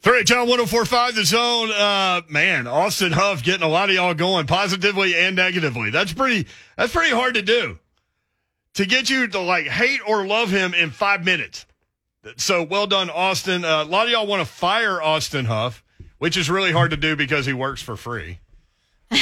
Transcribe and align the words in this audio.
Three, 0.00 0.22
John 0.24 0.48
1045, 0.48 1.14
the 1.16 1.24
zone. 1.24 1.70
Uh, 1.70 2.22
man, 2.28 2.66
Austin 2.66 3.12
Huff 3.12 3.42
getting 3.42 3.64
a 3.64 3.68
lot 3.68 3.88
of 3.88 3.96
y'all 3.96 4.14
going 4.14 4.46
positively 4.46 5.14
and 5.16 5.34
negatively. 5.34 5.90
That's 5.90 6.12
pretty, 6.12 6.46
that's 6.76 6.92
pretty 6.92 7.14
hard 7.14 7.34
to 7.34 7.42
do. 7.42 7.78
To 8.74 8.86
get 8.86 9.10
you 9.10 9.26
to 9.26 9.40
like 9.40 9.66
hate 9.66 10.00
or 10.06 10.24
love 10.24 10.50
him 10.50 10.72
in 10.72 10.90
five 10.90 11.24
minutes. 11.24 11.66
So 12.36 12.62
well 12.62 12.86
done, 12.86 13.10
Austin. 13.10 13.64
Uh, 13.64 13.82
a 13.82 13.84
lot 13.84 14.06
of 14.06 14.12
y'all 14.12 14.26
want 14.26 14.40
to 14.40 14.46
fire 14.46 15.02
Austin 15.02 15.46
Huff, 15.46 15.82
which 16.18 16.36
is 16.36 16.48
really 16.48 16.72
hard 16.72 16.92
to 16.92 16.96
do 16.96 17.16
because 17.16 17.46
he 17.46 17.52
works 17.52 17.82
for 17.82 17.96
free. 17.96 18.38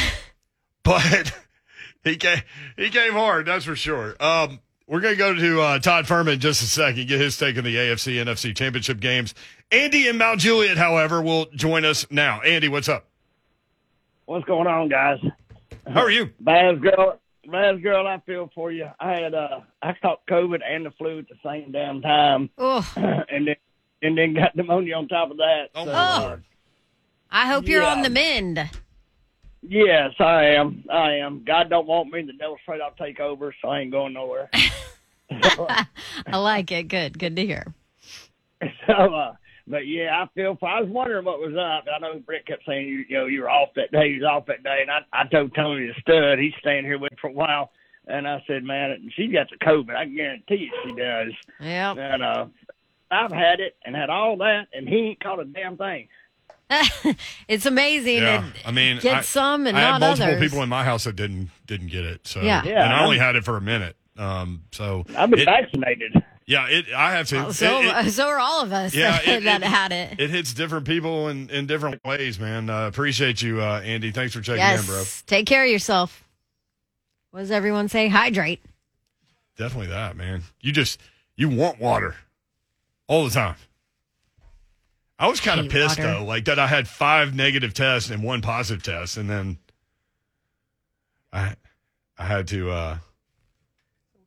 but 0.82 1.32
he 2.04 2.16
came, 2.16 2.42
he 2.76 2.90
came 2.90 3.12
hard, 3.12 3.46
that's 3.46 3.64
for 3.64 3.76
sure. 3.76 4.14
Um, 4.20 4.60
we're 4.86 5.00
going 5.00 5.14
to 5.14 5.18
go 5.18 5.34
to 5.34 5.60
uh, 5.60 5.78
Todd 5.78 6.04
Fuhrman 6.06 6.34
in 6.34 6.40
just 6.40 6.62
a 6.62 6.66
second, 6.66 7.08
get 7.08 7.20
his 7.20 7.36
take 7.36 7.56
on 7.58 7.64
the 7.64 7.74
AFC 7.74 8.14
NFC 8.24 8.54
championship 8.56 9.00
games. 9.00 9.34
Andy 9.72 10.08
and 10.08 10.18
Mount 10.18 10.40
Juliet, 10.40 10.76
however, 10.76 11.20
will 11.22 11.46
join 11.54 11.84
us 11.84 12.06
now. 12.10 12.40
Andy, 12.42 12.68
what's 12.68 12.88
up? 12.88 13.06
What's 14.26 14.44
going 14.44 14.66
on, 14.66 14.88
guys? 14.88 15.18
How 15.92 16.00
are 16.02 16.10
you? 16.10 16.30
Baz 16.40 16.78
girl, 16.80 17.20
Baz 17.50 17.80
girl, 17.80 18.06
I 18.06 18.20
feel 18.26 18.50
for 18.54 18.72
you. 18.72 18.88
I 18.98 19.12
had 19.20 19.34
uh, 19.34 19.60
I 19.82 19.92
caught 20.02 20.26
COVID 20.28 20.60
and 20.68 20.86
the 20.86 20.90
flu 20.92 21.20
at 21.20 21.28
the 21.28 21.36
same 21.44 21.70
damn 21.72 22.00
time, 22.02 22.50
Oh, 22.58 22.88
and 22.96 23.46
then 23.46 23.56
and 24.02 24.18
then 24.18 24.34
got 24.34 24.54
pneumonia 24.56 24.96
on 24.96 25.06
top 25.08 25.30
of 25.30 25.36
that. 25.38 25.66
Oh, 25.74 25.84
So, 25.84 25.92
my 25.92 26.16
Oh. 26.16 26.26
Lord. 26.26 26.44
I 27.30 27.46
hope 27.46 27.66
you're 27.68 27.82
Yeah. 27.82 27.92
on 27.92 28.02
the 28.02 28.10
mend. 28.10 28.68
Yes, 29.62 30.12
I 30.18 30.44
am. 30.44 30.84
I 30.90 31.16
am. 31.16 31.44
God 31.44 31.70
don't 31.70 31.86
want 31.86 32.12
me. 32.12 32.22
The 32.22 32.32
devil's 32.32 32.58
afraid 32.62 32.80
I'll 32.80 32.92
take 32.92 33.20
over, 33.20 33.54
so 33.62 33.68
I 33.68 33.80
ain't 33.80 33.92
going 33.92 34.12
nowhere. 34.12 34.50
so, 35.42 35.66
I 36.26 36.36
like 36.36 36.70
it. 36.72 36.88
Good. 36.88 37.18
Good 37.18 37.36
to 37.36 37.46
hear. 37.46 37.74
so, 38.86 38.92
uh, 38.92 39.34
but 39.66 39.86
yeah, 39.86 40.22
I 40.22 40.28
feel. 40.34 40.56
I 40.62 40.80
was 40.80 40.88
wondering 40.88 41.24
what 41.24 41.40
was 41.40 41.54
up. 41.54 41.86
I 41.92 41.98
know 41.98 42.20
Brett 42.20 42.46
kept 42.46 42.64
saying 42.66 42.86
you, 42.86 43.04
you 43.08 43.16
know, 43.18 43.26
you 43.26 43.40
were 43.42 43.50
off 43.50 43.70
that 43.76 43.90
day. 43.90 44.08
You 44.08 44.22
was 44.22 44.30
off 44.30 44.46
that 44.46 44.62
day, 44.62 44.78
and 44.82 44.90
I, 44.90 45.00
I 45.12 45.26
told 45.26 45.54
Tony 45.54 45.88
the 45.88 45.94
stud. 46.00 46.38
He's 46.38 46.54
staying 46.60 46.84
here 46.84 46.98
with 46.98 47.12
me 47.12 47.18
for 47.20 47.28
a 47.28 47.32
while, 47.32 47.70
and 48.06 48.28
I 48.28 48.42
said, 48.46 48.62
man, 48.62 49.10
she's 49.16 49.32
got 49.32 49.48
the 49.50 49.56
COVID. 49.64 49.94
I 49.94 50.04
can 50.04 50.16
guarantee 50.16 50.70
you, 50.70 50.70
she 50.84 50.94
does. 50.94 51.32
Yeah. 51.60 51.92
And 51.92 52.22
uh, 52.22 52.46
I've 53.10 53.32
had 53.32 53.60
it 53.60 53.76
and 53.84 53.94
had 53.94 54.10
all 54.10 54.36
that, 54.38 54.68
and 54.72 54.88
he 54.88 54.96
ain't 54.96 55.20
caught 55.20 55.40
a 55.40 55.44
damn 55.44 55.76
thing. 55.76 56.08
it's 57.48 57.64
amazing. 57.66 58.16
Yeah, 58.22 58.44
I 58.64 58.70
mean, 58.72 58.98
get 59.00 59.14
I- 59.18 59.20
some 59.22 59.66
and 59.66 59.76
I 59.76 59.80
not 59.82 59.92
had 59.92 59.98
multiple 60.00 60.32
others. 60.34 60.40
people 60.50 60.62
in 60.62 60.68
my 60.68 60.84
house 60.84 61.04
that 61.04 61.14
didn't 61.16 61.50
didn't 61.66 61.88
get 61.88 62.04
it. 62.04 62.26
So 62.26 62.40
Yeah. 62.40 62.62
Yeah, 62.64 62.84
and 62.84 62.92
I 62.92 63.02
only 63.04 63.18
I'm- 63.20 63.26
had 63.26 63.36
it 63.36 63.44
for 63.44 63.56
a 63.56 63.60
minute. 63.60 63.96
Um, 64.18 64.62
so 64.72 65.04
I've 65.16 65.30
been 65.30 65.40
it- 65.40 65.44
vaccinated. 65.44 66.22
yeah, 66.46 66.66
it. 66.68 66.86
I 66.92 67.12
have 67.12 67.28
to. 67.28 67.52
So, 67.52 67.80
it, 67.82 68.06
it- 68.06 68.10
so 68.12 68.26
are 68.28 68.38
all 68.38 68.62
of 68.62 68.72
us 68.72 68.94
Yeah, 68.94 69.12
that, 69.12 69.28
it- 69.28 69.44
that 69.44 69.62
it- 69.62 69.66
had 69.66 69.92
it. 69.92 70.18
it 70.18 70.30
hits 70.30 70.54
different 70.54 70.86
people 70.86 71.28
in, 71.28 71.50
in 71.50 71.66
different 71.66 72.02
ways, 72.04 72.40
man. 72.40 72.68
Uh, 72.70 72.86
appreciate 72.86 73.42
you, 73.42 73.60
uh, 73.62 73.80
Andy. 73.84 74.10
Thanks 74.10 74.32
for 74.34 74.40
checking 74.40 74.60
yes. 74.60 74.80
in, 74.80 74.86
bro. 74.86 75.04
Take 75.26 75.46
care 75.46 75.64
of 75.64 75.70
yourself. 75.70 76.24
What 77.30 77.40
does 77.40 77.50
everyone 77.50 77.88
say? 77.88 78.08
Hydrate. 78.08 78.64
Definitely 79.58 79.88
that, 79.88 80.16
man. 80.16 80.42
You 80.62 80.72
just 80.72 80.98
you 81.36 81.48
want 81.50 81.78
water 81.78 82.16
all 83.06 83.24
the 83.24 83.30
time. 83.30 83.56
I 85.18 85.28
was 85.28 85.40
kind 85.40 85.60
of 85.60 85.68
pissed 85.70 85.98
water. 85.98 86.12
though, 86.12 86.24
like 86.24 86.44
that 86.44 86.58
I 86.58 86.66
had 86.66 86.86
five 86.88 87.34
negative 87.34 87.72
tests 87.72 88.10
and 88.10 88.22
one 88.22 88.42
positive 88.42 88.82
test, 88.82 89.16
and 89.16 89.30
then 89.30 89.58
I 91.32 91.54
I 92.18 92.24
had 92.26 92.48
to 92.48 92.70
uh, 92.70 92.98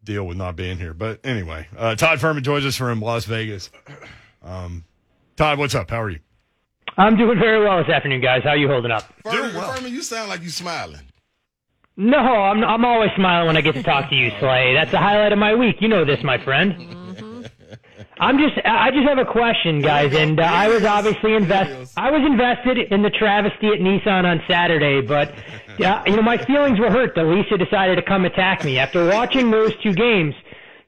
deal 0.03 0.25
with 0.25 0.37
not 0.37 0.55
being 0.55 0.77
here. 0.77 0.93
But 0.93 1.19
anyway, 1.23 1.67
uh, 1.77 1.95
Todd 1.95 2.19
Fuhrman 2.19 2.41
joins 2.41 2.65
us 2.65 2.75
from 2.75 3.01
Las 3.01 3.25
Vegas. 3.25 3.69
Um, 4.43 4.83
Todd, 5.35 5.59
what's 5.59 5.75
up? 5.75 5.89
How 5.91 6.01
are 6.01 6.09
you? 6.09 6.19
I'm 6.97 7.15
doing 7.17 7.37
very 7.39 7.63
well 7.63 7.77
this 7.77 7.89
afternoon, 7.89 8.21
guys. 8.21 8.43
How 8.43 8.49
are 8.49 8.57
you 8.57 8.67
holding 8.67 8.91
up? 8.91 9.03
Doing 9.23 9.35
Fuhrman, 9.51 9.53
well. 9.55 9.71
Fuhrman, 9.73 9.91
you 9.91 10.01
sound 10.01 10.29
like 10.29 10.41
you're 10.41 10.49
smiling. 10.49 11.01
No, 11.97 12.17
I'm 12.17 12.63
I'm 12.63 12.83
always 12.85 13.11
smiling 13.15 13.47
when 13.47 13.57
I 13.57 13.61
get 13.61 13.75
to 13.75 13.83
talk 13.83 14.09
to 14.09 14.15
you, 14.15 14.31
Slay. 14.39 14.73
That's 14.73 14.89
the 14.91 14.97
highlight 14.97 15.33
of 15.33 15.37
my 15.37 15.53
week. 15.53 15.77
You 15.81 15.87
know 15.89 16.05
this, 16.05 16.23
my 16.23 16.43
friend. 16.43 16.95
I'm 18.19 18.37
just 18.37 18.59
I 18.65 18.91
just 18.91 19.07
have 19.07 19.17
a 19.17 19.25
question, 19.25 19.81
guys, 19.81 20.13
and 20.13 20.39
uh, 20.39 20.43
I 20.43 20.67
was 20.67 20.83
obviously 20.83 21.35
invest 21.35 21.93
I 21.95 22.11
was 22.11 22.21
invested 22.25 22.91
in 22.91 23.01
the 23.01 23.09
travesty 23.09 23.67
at 23.67 23.79
Nissan 23.79 24.25
on 24.25 24.41
Saturday, 24.47 25.01
but 25.01 25.33
yeah, 25.79 26.03
you 26.05 26.15
know 26.17 26.21
my 26.21 26.37
feelings 26.37 26.79
were 26.79 26.91
hurt 26.91 27.15
that 27.15 27.23
Lisa 27.23 27.57
decided 27.57 27.95
to 27.95 28.01
come 28.01 28.25
attack 28.25 28.65
me 28.65 28.77
after 28.77 29.07
watching 29.07 29.51
those 29.51 29.71
two 29.81 29.93
games. 29.93 30.35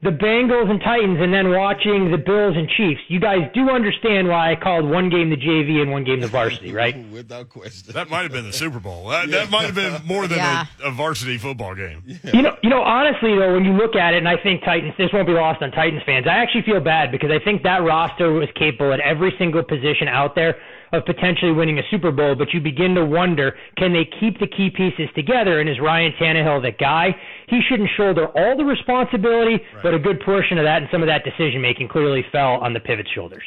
The 0.03 0.09
Bengals 0.09 0.67
and 0.71 0.81
Titans, 0.81 1.19
and 1.21 1.31
then 1.31 1.51
watching 1.51 2.09
the 2.09 2.17
Bills 2.17 2.57
and 2.57 2.67
Chiefs. 2.69 3.01
You 3.07 3.19
guys 3.19 3.41
do 3.53 3.69
understand 3.69 4.27
why 4.27 4.51
I 4.51 4.55
called 4.55 4.89
one 4.89 5.09
game 5.11 5.29
the 5.29 5.37
JV 5.37 5.79
and 5.79 5.91
one 5.91 6.03
game 6.03 6.19
the 6.21 6.27
varsity, 6.27 6.71
right? 6.73 6.97
Without 7.11 7.49
question. 7.49 7.93
That 7.93 8.09
might 8.09 8.23
have 8.23 8.31
been 8.31 8.45
the 8.47 8.51
Super 8.53 8.79
Bowl. 8.79 9.09
That, 9.09 9.29
that 9.29 9.51
might 9.51 9.65
have 9.67 9.75
been 9.75 10.01
more 10.05 10.25
than 10.27 10.39
Yeah. 10.39 10.65
a, 10.83 10.87
a 10.87 10.91
varsity 10.91 11.37
football 11.37 11.75
game. 11.75 12.01
You 12.33 12.41
know, 12.41 12.57
you 12.63 12.69
know, 12.71 12.81
honestly 12.81 13.35
though, 13.37 13.53
when 13.53 13.63
you 13.63 13.73
look 13.73 13.95
at 13.95 14.15
it, 14.15 14.17
and 14.17 14.27
I 14.27 14.37
think 14.41 14.63
Titans, 14.63 14.95
this 14.97 15.11
won't 15.13 15.27
be 15.27 15.33
lost 15.33 15.61
on 15.61 15.69
Titans 15.69 16.01
fans. 16.03 16.25
I 16.25 16.37
actually 16.37 16.63
feel 16.63 16.79
bad 16.79 17.11
because 17.11 17.29
I 17.29 17.37
think 17.43 17.61
that 17.61 17.83
roster 17.83 18.31
was 18.31 18.49
capable 18.55 18.93
at 18.93 19.01
every 19.01 19.35
single 19.37 19.61
position 19.61 20.07
out 20.07 20.33
there 20.33 20.57
of 20.91 21.05
potentially 21.05 21.51
winning 21.51 21.79
a 21.79 21.83
Super 21.89 22.11
Bowl. 22.11 22.35
But 22.35 22.53
you 22.53 22.59
begin 22.59 22.95
to 22.95 23.05
wonder, 23.05 23.55
can 23.77 23.93
they 23.93 24.05
keep 24.19 24.39
the 24.39 24.47
key 24.47 24.69
pieces 24.69 25.09
together? 25.15 25.59
And 25.59 25.69
is 25.69 25.79
Ryan 25.79 26.13
Tannehill 26.19 26.61
the 26.61 26.71
guy? 26.71 27.15
He 27.47 27.61
shouldn't 27.67 27.89
shoulder 27.95 28.27
all 28.27 28.57
the 28.57 28.65
responsibility, 28.65 29.61
but 29.83 29.93
a 29.93 29.99
good 29.99 30.19
portion 30.21 30.57
of 30.57 30.65
that 30.65 30.81
and 30.81 30.89
some 30.91 31.01
of 31.01 31.07
that 31.07 31.23
decision 31.23 31.61
making 31.61 31.87
clearly 31.87 32.25
fell 32.31 32.55
on 32.55 32.73
the 32.73 32.79
pivot's 32.79 33.09
shoulders. 33.11 33.43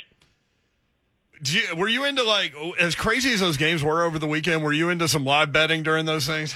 Do 1.43 1.59
you, 1.59 1.77
were 1.77 1.88
you 1.88 2.04
into 2.04 2.22
like 2.22 2.54
as 2.81 2.94
crazy 2.94 3.33
as 3.33 3.41
those 3.41 3.56
games 3.56 3.83
were 3.83 4.03
over 4.04 4.19
the 4.19 4.27
weekend? 4.27 4.62
Were 4.62 4.72
you 4.72 4.88
into 4.88 5.09
some 5.09 5.25
live 5.25 5.53
betting 5.53 5.83
during 5.83 6.06
those 6.06 6.27
things? 6.27 6.54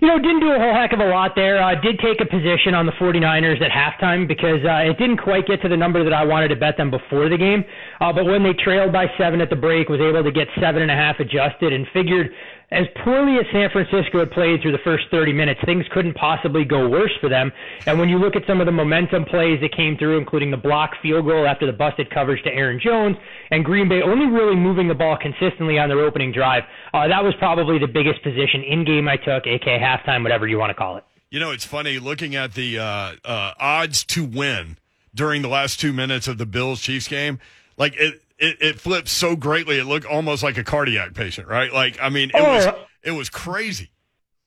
You 0.00 0.08
know, 0.08 0.18
didn't 0.18 0.40
do 0.40 0.48
a 0.50 0.58
whole 0.58 0.72
heck 0.72 0.94
of 0.94 1.00
a 1.00 1.08
lot 1.08 1.32
there. 1.36 1.62
Uh, 1.62 1.78
did 1.78 2.00
take 2.00 2.22
a 2.22 2.24
position 2.24 2.72
on 2.72 2.86
the 2.86 2.92
49ers 2.92 3.60
at 3.60 3.70
halftime 3.70 4.26
because 4.26 4.64
uh, 4.64 4.88
it 4.88 4.96
didn't 4.96 5.18
quite 5.18 5.46
get 5.46 5.60
to 5.60 5.68
the 5.68 5.76
number 5.76 6.02
that 6.02 6.14
I 6.14 6.24
wanted 6.24 6.48
to 6.48 6.56
bet 6.56 6.78
them 6.78 6.90
before 6.90 7.28
the 7.28 7.36
game. 7.36 7.62
Uh, 8.00 8.10
but 8.10 8.24
when 8.24 8.42
they 8.42 8.54
trailed 8.54 8.94
by 8.94 9.12
seven 9.18 9.42
at 9.42 9.50
the 9.50 9.56
break, 9.56 9.90
was 9.90 10.00
able 10.00 10.24
to 10.24 10.32
get 10.32 10.48
seven 10.58 10.80
and 10.80 10.90
a 10.90 10.94
half 10.94 11.20
adjusted 11.20 11.74
and 11.74 11.86
figured 11.92 12.32
as 12.72 12.86
poorly 13.02 13.36
as 13.38 13.46
San 13.52 13.68
Francisco 13.70 14.20
had 14.20 14.30
played 14.30 14.62
through 14.62 14.70
the 14.70 14.84
first 14.84 15.04
30 15.10 15.32
minutes, 15.32 15.60
things 15.64 15.84
couldn't 15.92 16.14
possibly 16.14 16.64
go 16.64 16.88
worse 16.88 17.10
for 17.20 17.28
them. 17.28 17.50
And 17.86 17.98
when 17.98 18.08
you 18.08 18.18
look 18.18 18.36
at 18.36 18.46
some 18.46 18.60
of 18.60 18.66
the 18.66 18.72
momentum 18.72 19.24
plays 19.24 19.60
that 19.60 19.74
came 19.74 19.96
through, 19.96 20.18
including 20.18 20.52
the 20.52 20.56
block 20.56 20.92
field 21.02 21.26
goal 21.26 21.46
after 21.46 21.66
the 21.66 21.72
busted 21.72 22.10
coverage 22.10 22.42
to 22.44 22.50
Aaron 22.50 22.78
Jones, 22.82 23.16
and 23.50 23.64
Green 23.64 23.88
Bay 23.88 24.02
only 24.02 24.26
really 24.26 24.54
moving 24.54 24.86
the 24.86 24.94
ball 24.94 25.16
consistently 25.20 25.78
on 25.78 25.88
their 25.88 25.98
opening 25.98 26.30
drive, 26.30 26.62
uh, 26.94 27.08
that 27.08 27.24
was 27.24 27.34
probably 27.38 27.78
the 27.78 27.88
biggest 27.88 28.22
position 28.22 28.62
in 28.62 28.84
game 28.84 29.08
I 29.08 29.16
took, 29.16 29.46
aka 29.46 29.78
halftime, 29.78 30.22
whatever 30.22 30.46
you 30.46 30.58
want 30.58 30.70
to 30.70 30.74
call 30.74 30.96
it. 30.96 31.04
You 31.30 31.40
know, 31.40 31.50
it's 31.50 31.64
funny 31.64 31.98
looking 31.98 32.36
at 32.36 32.54
the 32.54 32.78
uh, 32.78 33.12
uh, 33.24 33.54
odds 33.58 34.04
to 34.04 34.24
win 34.24 34.78
during 35.12 35.42
the 35.42 35.48
last 35.48 35.80
two 35.80 35.92
minutes 35.92 36.28
of 36.28 36.38
the 36.38 36.46
Bills 36.46 36.80
Chiefs 36.80 37.08
game. 37.08 37.40
Like 37.76 37.96
it, 37.96 38.22
it, 38.40 38.56
it 38.60 38.80
flipped 38.80 39.08
so 39.08 39.36
greatly, 39.36 39.78
it 39.78 39.84
looked 39.84 40.06
almost 40.06 40.42
like 40.42 40.58
a 40.58 40.64
cardiac 40.64 41.14
patient, 41.14 41.46
right? 41.48 41.72
Like, 41.72 41.98
I 42.00 42.08
mean, 42.08 42.30
it 42.30 42.36
Oh. 42.36 42.42
was 42.54 42.68
it 43.02 43.12
was 43.12 43.28
crazy. 43.30 43.90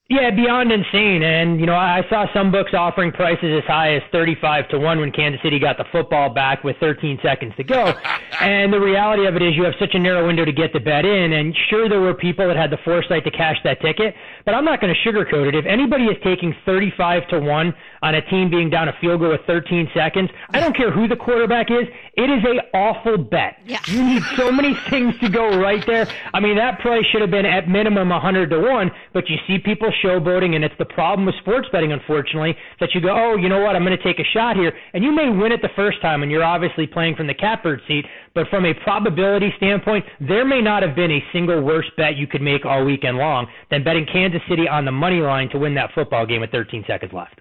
Yeah, 0.10 0.30
beyond 0.32 0.70
insane. 0.72 1.24
And, 1.24 1.60
you 1.62 1.66
know, 1.66 1.76
I 1.76 2.04
saw 2.10 2.26
some 2.34 2.52
books 2.52 2.72
offering 2.74 3.12
prices 3.14 3.58
as 3.58 3.64
high 3.66 3.96
as 3.96 4.04
35 4.12 4.68
to 4.70 4.78
1 4.78 5.00
when 5.00 5.12
Kansas 5.14 5.42
City 5.42 5.58
got 5.60 5.78
the 5.78 5.86
football 5.92 6.30
back 6.30 6.62
with 6.64 6.76
13 6.82 7.20
seconds 7.24 7.54
to 7.56 7.64
go. 7.64 7.94
and 8.42 8.72
the 8.72 8.80
reality 8.82 9.26
of 9.26 9.36
it 9.38 9.42
is 9.42 9.56
you 9.56 9.64
have 9.64 9.74
such 9.80 9.96
a 9.96 10.00
narrow 10.00 10.28
window 10.28 10.44
to 10.44 10.52
get 10.52 10.74
the 10.74 10.80
bet 10.82 11.06
in. 11.06 11.32
And 11.34 11.56
sure, 11.70 11.88
there 11.88 12.02
were 12.02 12.14
people 12.14 12.46
that 12.48 12.58
had 12.58 12.70
the 12.70 12.78
foresight 12.84 13.24
to 13.24 13.32
cash 13.32 13.56
that 13.64 13.82
ticket, 13.82 14.14
but 14.46 14.54
I'm 14.54 14.66
not 14.66 14.82
going 14.82 14.94
to 14.94 15.10
sugarcoat 15.10 15.48
it. 15.48 15.56
If 15.56 15.66
anybody 15.66 16.04
is 16.04 16.18
taking 16.22 16.54
35 16.66 17.28
to 17.30 17.40
1 17.40 17.74
on 18.04 18.16
a 18.16 18.22
team 18.30 18.50
being 18.50 18.70
down 18.70 18.90
a 18.90 18.94
field 19.00 19.22
goal 19.22 19.32
with 19.32 19.42
13 19.48 19.90
seconds, 19.94 20.30
I 20.50 20.60
don't 20.60 20.76
care 20.76 20.92
who 20.92 21.08
the 21.08 21.16
quarterback 21.16 21.72
is, 21.72 21.88
it 22.16 22.30
is 22.30 22.44
a 22.44 22.78
awful 22.78 23.18
bet. 23.18 23.58
Yeah. 23.66 23.80
You 23.88 24.04
need 24.04 24.22
so 24.36 24.52
many 24.52 24.76
things 24.90 25.18
to 25.22 25.30
go 25.30 25.58
right 25.60 25.84
there. 25.88 26.06
I 26.34 26.42
mean, 26.42 26.58
that 26.58 26.80
price 26.80 27.06
should 27.12 27.22
have 27.22 27.32
been 27.32 27.46
at 27.46 27.70
minimum 27.70 28.10
100 28.10 28.50
to 28.50 28.60
1, 28.60 28.92
but 29.14 29.30
you 29.30 29.38
see 29.48 29.58
people 29.58 29.90
showboating, 30.04 30.56
and 30.56 30.66
it's 30.66 30.76
the 30.78 30.86
problem 30.86 31.26
with 31.26 31.36
sports 31.36 31.70
betting, 31.72 31.94
unfortunately, 31.94 32.56
that 32.82 32.94
you 32.94 33.00
go, 33.00 33.10
oh, 33.10 33.38
you 33.38 33.48
know 33.48 33.62
what, 33.62 33.76
I'm 33.76 33.86
going 33.86 33.98
to 33.98 34.04
take 34.04 34.20
a 34.20 34.30
shot 34.34 34.58
here, 34.58 34.74
and 34.94 35.02
you 35.04 35.12
may 35.14 35.30
win 35.30 35.54
it 35.54 35.62
the 35.62 35.72
first 35.76 36.02
time, 36.02 36.24
and 36.24 36.32
you're 36.32 36.44
obviously 36.44 36.86
playing 36.86 37.16
from 37.16 37.28
the 37.28 37.34
catbird 37.34 37.82
seat, 37.88 38.06
but 38.36 38.48
from 38.50 38.66
a 38.66 38.74
probability 38.84 39.54
standpoint, 39.56 40.04
there 40.20 40.44
may 40.44 40.62
not 40.62 40.84
have 40.84 40.94
been 40.94 41.12
a 41.12 41.24
single 41.32 41.62
worse 41.62 41.90
bet 41.96 42.18
you 42.18 42.28
could 42.28 42.42
make 42.42 42.66
all 42.66 42.84
weekend 42.84 43.18
long 43.18 43.48
than 43.72 43.82
betting 43.84 44.06
Kansas 44.12 44.42
City 44.50 44.68
on 44.68 44.84
the 44.84 44.92
money 44.92 45.22
line 45.22 45.50
to 45.52 45.58
win 45.58 45.74
that 45.76 45.92
football 45.96 46.26
game 46.26 46.42
with 46.42 46.52
13 46.52 46.84
seconds 46.86 47.14
left. 47.14 47.40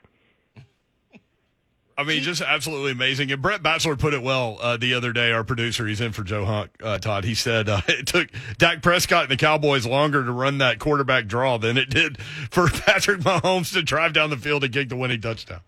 I 2.03 2.05
mean, 2.05 2.23
just 2.23 2.43
absolutely 2.43 2.93
amazing. 2.93 3.31
And 3.31 3.41
Brett 3.41 3.63
Batchelor 3.63 3.97
put 3.97 4.13
it 4.13 4.23
well 4.23 4.59
uh, 4.61 4.77
the 4.77 4.95
other 4.95 5.13
day. 5.13 5.31
Our 5.31 5.45
producer, 5.45 5.87
he's 5.87 6.01
in 6.01 6.11
for 6.11 6.25
Joe 6.25 6.45
Hunt. 6.45 6.73
Uh, 6.83 6.99
Todd, 6.99 7.25
he 7.25 7.35
said 7.35 7.69
uh, 7.69 7.81
it 7.89 8.07
took 8.07 8.29
Dak 8.59 8.83
Prescott 8.83 9.23
and 9.23 9.31
the 9.31 9.37
Cowboys 9.37 9.87
longer 9.87 10.25
to 10.25 10.33
run 10.33 10.59
that 10.59 10.81
quarterback 10.81 11.29
draw 11.29 11.59
than 11.59 11.77
it 11.77 11.89
did 11.89 12.21
for 12.51 12.69
Patrick 12.87 13.21
Mahomes 13.21 13.73
to 13.75 13.83
drive 13.83 14.13
down 14.13 14.31
the 14.31 14.37
field 14.37 14.65
and 14.65 14.73
kick 14.73 14.89
the 14.89 14.97
winning 14.97 15.21
touchdown. 15.21 15.61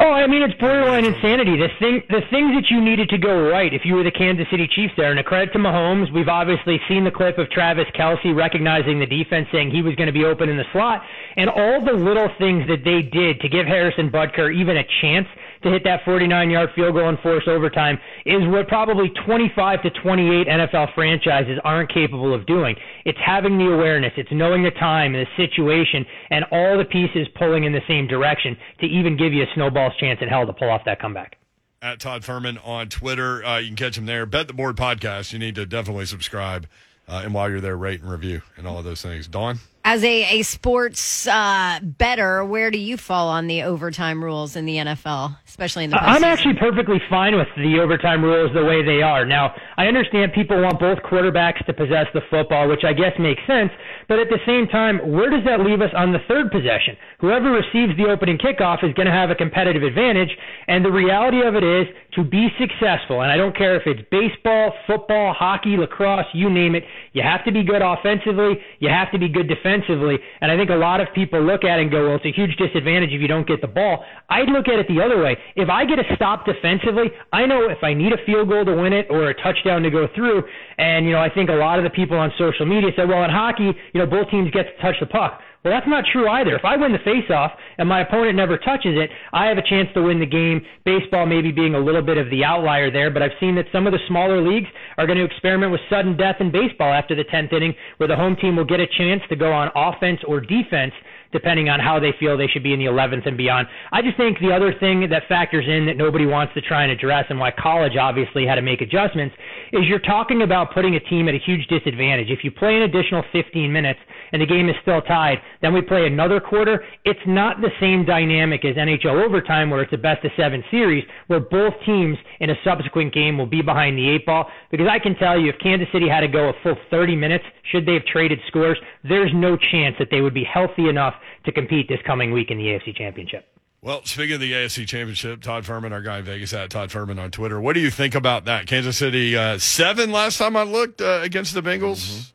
Oh, 0.00 0.12
I 0.12 0.28
mean, 0.28 0.42
it's 0.42 0.54
borderline 0.60 1.04
insanity. 1.04 1.56
The 1.56 1.70
thing, 1.80 2.02
the 2.08 2.22
things 2.30 2.54
that 2.54 2.70
you 2.70 2.80
needed 2.80 3.08
to 3.08 3.18
go 3.18 3.50
right 3.50 3.74
if 3.74 3.82
you 3.84 3.96
were 3.96 4.04
the 4.04 4.12
Kansas 4.12 4.46
City 4.48 4.68
Chiefs 4.68 4.94
there. 4.96 5.10
And 5.10 5.18
a 5.18 5.24
credit 5.24 5.52
to 5.54 5.58
Mahomes, 5.58 6.12
we've 6.14 6.28
obviously 6.28 6.80
seen 6.88 7.02
the 7.02 7.10
clip 7.10 7.36
of 7.36 7.50
Travis 7.50 7.86
Kelce 7.96 8.32
recognizing 8.32 9.00
the 9.00 9.06
defense, 9.06 9.48
saying 9.50 9.72
he 9.72 9.82
was 9.82 9.96
going 9.96 10.06
to 10.06 10.12
be 10.12 10.24
open 10.24 10.48
in 10.48 10.56
the 10.56 10.70
slot, 10.70 11.02
and 11.36 11.50
all 11.50 11.84
the 11.84 11.94
little 11.94 12.28
things 12.38 12.68
that 12.68 12.84
they 12.84 13.02
did 13.02 13.40
to 13.40 13.48
give 13.48 13.66
Harrison 13.66 14.08
Butker 14.08 14.54
even 14.54 14.76
a 14.76 14.84
chance 15.00 15.26
to 15.62 15.70
hit 15.70 15.82
that 15.84 16.02
49-yard 16.04 16.70
field 16.74 16.94
goal 16.94 17.08
and 17.08 17.18
force 17.20 17.44
overtime 17.46 17.98
is 18.26 18.40
what 18.46 18.68
probably 18.68 19.10
25 19.26 19.82
to 19.82 19.90
28 19.90 20.46
NFL 20.46 20.94
franchises 20.94 21.58
aren't 21.64 21.92
capable 21.92 22.34
of 22.34 22.46
doing. 22.46 22.76
It's 23.04 23.18
having 23.24 23.58
the 23.58 23.72
awareness, 23.72 24.12
it's 24.16 24.30
knowing 24.32 24.62
the 24.62 24.70
time 24.72 25.14
and 25.14 25.26
the 25.26 25.46
situation, 25.46 26.04
and 26.30 26.44
all 26.50 26.78
the 26.78 26.84
pieces 26.84 27.26
pulling 27.38 27.64
in 27.64 27.72
the 27.72 27.82
same 27.88 28.06
direction 28.06 28.56
to 28.80 28.86
even 28.86 29.16
give 29.16 29.32
you 29.32 29.42
a 29.42 29.46
snowball's 29.54 29.96
chance 29.98 30.18
in 30.22 30.28
hell 30.28 30.46
to 30.46 30.52
pull 30.52 30.70
off 30.70 30.82
that 30.84 31.00
comeback. 31.00 31.36
At 31.80 32.00
Todd 32.00 32.22
Fuhrman 32.22 32.58
on 32.66 32.88
Twitter, 32.88 33.44
uh, 33.44 33.58
you 33.58 33.68
can 33.68 33.76
catch 33.76 33.96
him 33.96 34.06
there. 34.06 34.26
Bet 34.26 34.48
the 34.48 34.52
Board 34.52 34.76
podcast. 34.76 35.32
You 35.32 35.38
need 35.38 35.54
to 35.54 35.64
definitely 35.64 36.06
subscribe, 36.06 36.66
uh, 37.08 37.22
and 37.24 37.32
while 37.32 37.48
you're 37.48 37.60
there, 37.60 37.76
rate 37.76 38.00
and 38.00 38.10
review 38.10 38.42
and 38.56 38.66
all 38.66 38.78
of 38.78 38.84
those 38.84 39.00
things. 39.00 39.28
Dawn. 39.28 39.60
As 39.90 40.04
a, 40.04 40.40
a 40.40 40.42
sports 40.42 41.26
uh, 41.26 41.80
better, 41.82 42.44
where 42.44 42.70
do 42.70 42.76
you 42.76 42.98
fall 42.98 43.30
on 43.30 43.46
the 43.46 43.62
overtime 43.62 44.22
rules 44.22 44.54
in 44.54 44.66
the 44.66 44.76
NFL, 44.76 45.38
especially 45.48 45.84
in 45.84 45.90
the 45.90 45.96
I'm 45.96 46.24
actually 46.24 46.60
perfectly 46.60 47.00
fine 47.08 47.34
with 47.34 47.48
the 47.56 47.80
overtime 47.80 48.22
rules 48.22 48.52
the 48.52 48.66
way 48.66 48.84
they 48.84 49.00
are. 49.00 49.24
Now, 49.24 49.54
I 49.78 49.86
understand 49.86 50.34
people 50.34 50.60
want 50.60 50.78
both 50.78 50.98
quarterbacks 50.98 51.64
to 51.64 51.72
possess 51.72 52.04
the 52.12 52.20
football, 52.28 52.68
which 52.68 52.84
I 52.84 52.92
guess 52.92 53.16
makes 53.18 53.40
sense, 53.46 53.70
but 54.08 54.18
at 54.18 54.28
the 54.28 54.36
same 54.44 54.68
time, 54.68 55.00
where 55.10 55.30
does 55.30 55.44
that 55.46 55.60
leave 55.64 55.80
us 55.80 55.90
on 55.96 56.12
the 56.12 56.20
third 56.28 56.50
possession? 56.50 56.92
Whoever 57.20 57.50
receives 57.50 57.96
the 57.96 58.12
opening 58.12 58.36
kickoff 58.36 58.84
is 58.84 58.92
going 58.92 59.08
to 59.08 59.16
have 59.16 59.30
a 59.30 59.34
competitive 59.34 59.82
advantage, 59.82 60.36
and 60.68 60.84
the 60.84 60.92
reality 60.92 61.40
of 61.40 61.56
it 61.56 61.64
is 61.64 61.88
to 62.12 62.24
be 62.24 62.48
successful, 62.60 63.22
and 63.22 63.32
I 63.32 63.38
don't 63.38 63.56
care 63.56 63.76
if 63.76 63.86
it's 63.86 64.04
baseball, 64.10 64.74
football, 64.86 65.32
hockey, 65.32 65.76
lacrosse, 65.78 66.26
you 66.34 66.50
name 66.50 66.74
it, 66.74 66.84
you 67.14 67.22
have 67.22 67.42
to 67.44 67.52
be 67.52 67.64
good 67.64 67.80
offensively, 67.80 68.60
you 68.80 68.90
have 68.90 69.10
to 69.12 69.18
be 69.18 69.28
good 69.28 69.48
defensively, 69.48 69.77
and 69.88 70.50
I 70.50 70.56
think 70.56 70.70
a 70.70 70.74
lot 70.74 71.00
of 71.00 71.08
people 71.14 71.42
look 71.42 71.64
at 71.64 71.78
it 71.78 71.82
and 71.82 71.90
go, 71.90 72.08
well, 72.08 72.16
it's 72.16 72.24
a 72.24 72.32
huge 72.32 72.56
disadvantage 72.56 73.10
if 73.12 73.20
you 73.20 73.28
don't 73.28 73.46
get 73.46 73.60
the 73.60 73.68
ball. 73.68 74.04
I'd 74.28 74.48
look 74.48 74.68
at 74.68 74.78
it 74.78 74.86
the 74.88 75.00
other 75.02 75.22
way. 75.22 75.36
If 75.56 75.68
I 75.68 75.84
get 75.84 75.98
a 75.98 76.04
stop 76.16 76.44
defensively, 76.44 77.10
I 77.32 77.46
know 77.46 77.68
if 77.68 77.82
I 77.82 77.94
need 77.94 78.12
a 78.12 78.18
field 78.24 78.48
goal 78.48 78.64
to 78.64 78.74
win 78.74 78.92
it 78.92 79.06
or 79.10 79.30
a 79.30 79.34
touchdown 79.34 79.82
to 79.82 79.90
go 79.90 80.08
through, 80.14 80.42
and, 80.78 81.06
you 81.06 81.12
know, 81.12 81.20
I 81.20 81.28
think 81.28 81.50
a 81.50 81.54
lot 81.54 81.78
of 81.78 81.84
the 81.84 81.90
people 81.90 82.16
on 82.16 82.32
social 82.38 82.66
media 82.66 82.90
said, 82.96 83.08
well, 83.08 83.22
in 83.24 83.30
hockey, 83.30 83.72
you 83.92 84.00
know, 84.00 84.06
both 84.06 84.30
teams 84.30 84.50
get 84.50 84.64
to 84.64 84.82
touch 84.82 84.96
the 85.00 85.06
puck. 85.06 85.40
Well, 85.64 85.74
that's 85.74 85.88
not 85.88 86.04
true 86.12 86.28
either. 86.28 86.54
If 86.54 86.64
I 86.64 86.76
win 86.76 86.92
the 86.92 86.98
faceoff 86.98 87.50
and 87.78 87.88
my 87.88 88.02
opponent 88.02 88.36
never 88.36 88.58
touches 88.58 88.96
it, 88.96 89.10
I 89.32 89.46
have 89.46 89.58
a 89.58 89.62
chance 89.68 89.88
to 89.94 90.02
win 90.02 90.20
the 90.20 90.26
game. 90.26 90.64
Baseball 90.84 91.26
maybe 91.26 91.50
being 91.50 91.74
a 91.74 91.80
little 91.80 92.02
bit 92.02 92.16
of 92.16 92.30
the 92.30 92.44
outlier 92.44 92.92
there, 92.92 93.10
but 93.10 93.22
I've 93.22 93.36
seen 93.40 93.56
that 93.56 93.66
some 93.72 93.86
of 93.86 93.92
the 93.92 93.98
smaller 94.06 94.40
leagues 94.40 94.68
are 94.96 95.06
going 95.06 95.18
to 95.18 95.24
experiment 95.24 95.72
with 95.72 95.80
sudden 95.90 96.16
death 96.16 96.36
in 96.38 96.52
baseball 96.52 96.92
after 96.92 97.16
the 97.16 97.24
10th 97.24 97.52
inning, 97.52 97.74
where 97.96 98.08
the 98.08 98.14
home 98.16 98.36
team 98.36 98.54
will 98.54 98.64
get 98.64 98.78
a 98.78 98.86
chance 98.86 99.20
to 99.30 99.36
go 99.36 99.52
on 99.52 99.70
offense 99.74 100.20
or 100.28 100.40
defense 100.40 100.92
depending 101.32 101.68
on 101.68 101.80
how 101.80 101.98
they 102.00 102.12
feel 102.18 102.36
they 102.36 102.46
should 102.46 102.62
be 102.62 102.72
in 102.72 102.78
the 102.78 102.86
11th 102.86 103.26
and 103.26 103.36
beyond. 103.36 103.68
I 103.92 104.02
just 104.02 104.16
think 104.16 104.38
the 104.40 104.52
other 104.52 104.74
thing 104.78 105.08
that 105.10 105.22
factors 105.28 105.66
in 105.68 105.86
that 105.86 105.96
nobody 105.96 106.26
wants 106.26 106.54
to 106.54 106.60
try 106.60 106.82
and 106.82 106.92
address 106.92 107.26
and 107.28 107.38
why 107.38 107.50
college 107.50 107.96
obviously 107.96 108.46
had 108.46 108.56
to 108.56 108.62
make 108.62 108.80
adjustments 108.80 109.34
is 109.72 109.82
you're 109.86 109.98
talking 109.98 110.42
about 110.42 110.72
putting 110.72 110.94
a 110.94 111.00
team 111.00 111.28
at 111.28 111.34
a 111.34 111.38
huge 111.38 111.66
disadvantage. 111.68 112.30
If 112.30 112.44
you 112.44 112.50
play 112.50 112.76
an 112.76 112.82
additional 112.82 113.22
15 113.32 113.72
minutes 113.72 114.00
and 114.32 114.42
the 114.42 114.46
game 114.46 114.68
is 114.68 114.76
still 114.82 115.02
tied, 115.02 115.38
then 115.62 115.72
we 115.72 115.82
play 115.82 116.06
another 116.06 116.40
quarter, 116.40 116.84
it's 117.04 117.20
not 117.26 117.60
the 117.60 117.70
same 117.80 118.04
dynamic 118.04 118.64
as 118.64 118.76
NHL 118.76 119.24
overtime 119.24 119.70
where 119.70 119.82
it's 119.82 119.92
a 119.92 119.98
best 119.98 120.24
of 120.24 120.30
seven 120.36 120.62
series 120.70 121.04
where 121.26 121.40
both 121.40 121.74
teams 121.84 122.16
in 122.40 122.50
a 122.50 122.54
subsequent 122.64 123.12
game 123.12 123.38
will 123.38 123.46
be 123.46 123.62
behind 123.62 123.98
the 123.98 124.08
eight 124.08 124.24
ball. 124.26 124.46
Because 124.70 124.86
I 124.90 124.98
can 124.98 125.14
tell 125.16 125.38
you 125.38 125.50
if 125.50 125.58
Kansas 125.62 125.88
City 125.92 126.08
had 126.08 126.20
to 126.20 126.28
go 126.28 126.48
a 126.48 126.52
full 126.62 126.76
30 126.90 127.16
minutes, 127.16 127.44
should 127.70 127.86
they 127.86 127.94
have 127.94 128.04
traded 128.04 128.38
scores, 128.46 128.78
there's 129.04 129.30
no 129.34 129.56
chance 129.56 129.96
that 129.98 130.08
they 130.10 130.20
would 130.20 130.34
be 130.34 130.44
healthy 130.44 130.88
enough 130.88 131.14
to 131.44 131.52
compete 131.52 131.88
this 131.88 132.00
coming 132.06 132.32
week 132.32 132.50
in 132.50 132.58
the 132.58 132.64
AFC 132.64 132.96
Championship. 132.96 133.46
Well, 133.80 134.04
speaking 134.04 134.34
of 134.34 134.40
the 134.40 134.52
AFC 134.52 134.88
Championship, 134.88 135.40
Todd 135.40 135.64
Fuhrman, 135.64 135.92
our 135.92 136.02
guy 136.02 136.18
in 136.18 136.24
Vegas, 136.24 136.52
at 136.52 136.70
Todd 136.70 136.90
Fuhrman 136.90 137.20
on 137.20 137.30
Twitter. 137.30 137.60
What 137.60 137.74
do 137.74 137.80
you 137.80 137.90
think 137.90 138.16
about 138.16 138.44
that? 138.46 138.66
Kansas 138.66 138.96
City 138.96 139.36
uh, 139.36 139.58
seven 139.58 140.10
last 140.10 140.38
time 140.38 140.56
I 140.56 140.64
looked 140.64 141.00
uh, 141.00 141.20
against 141.22 141.54
the 141.54 141.62
Bengals. 141.62 142.32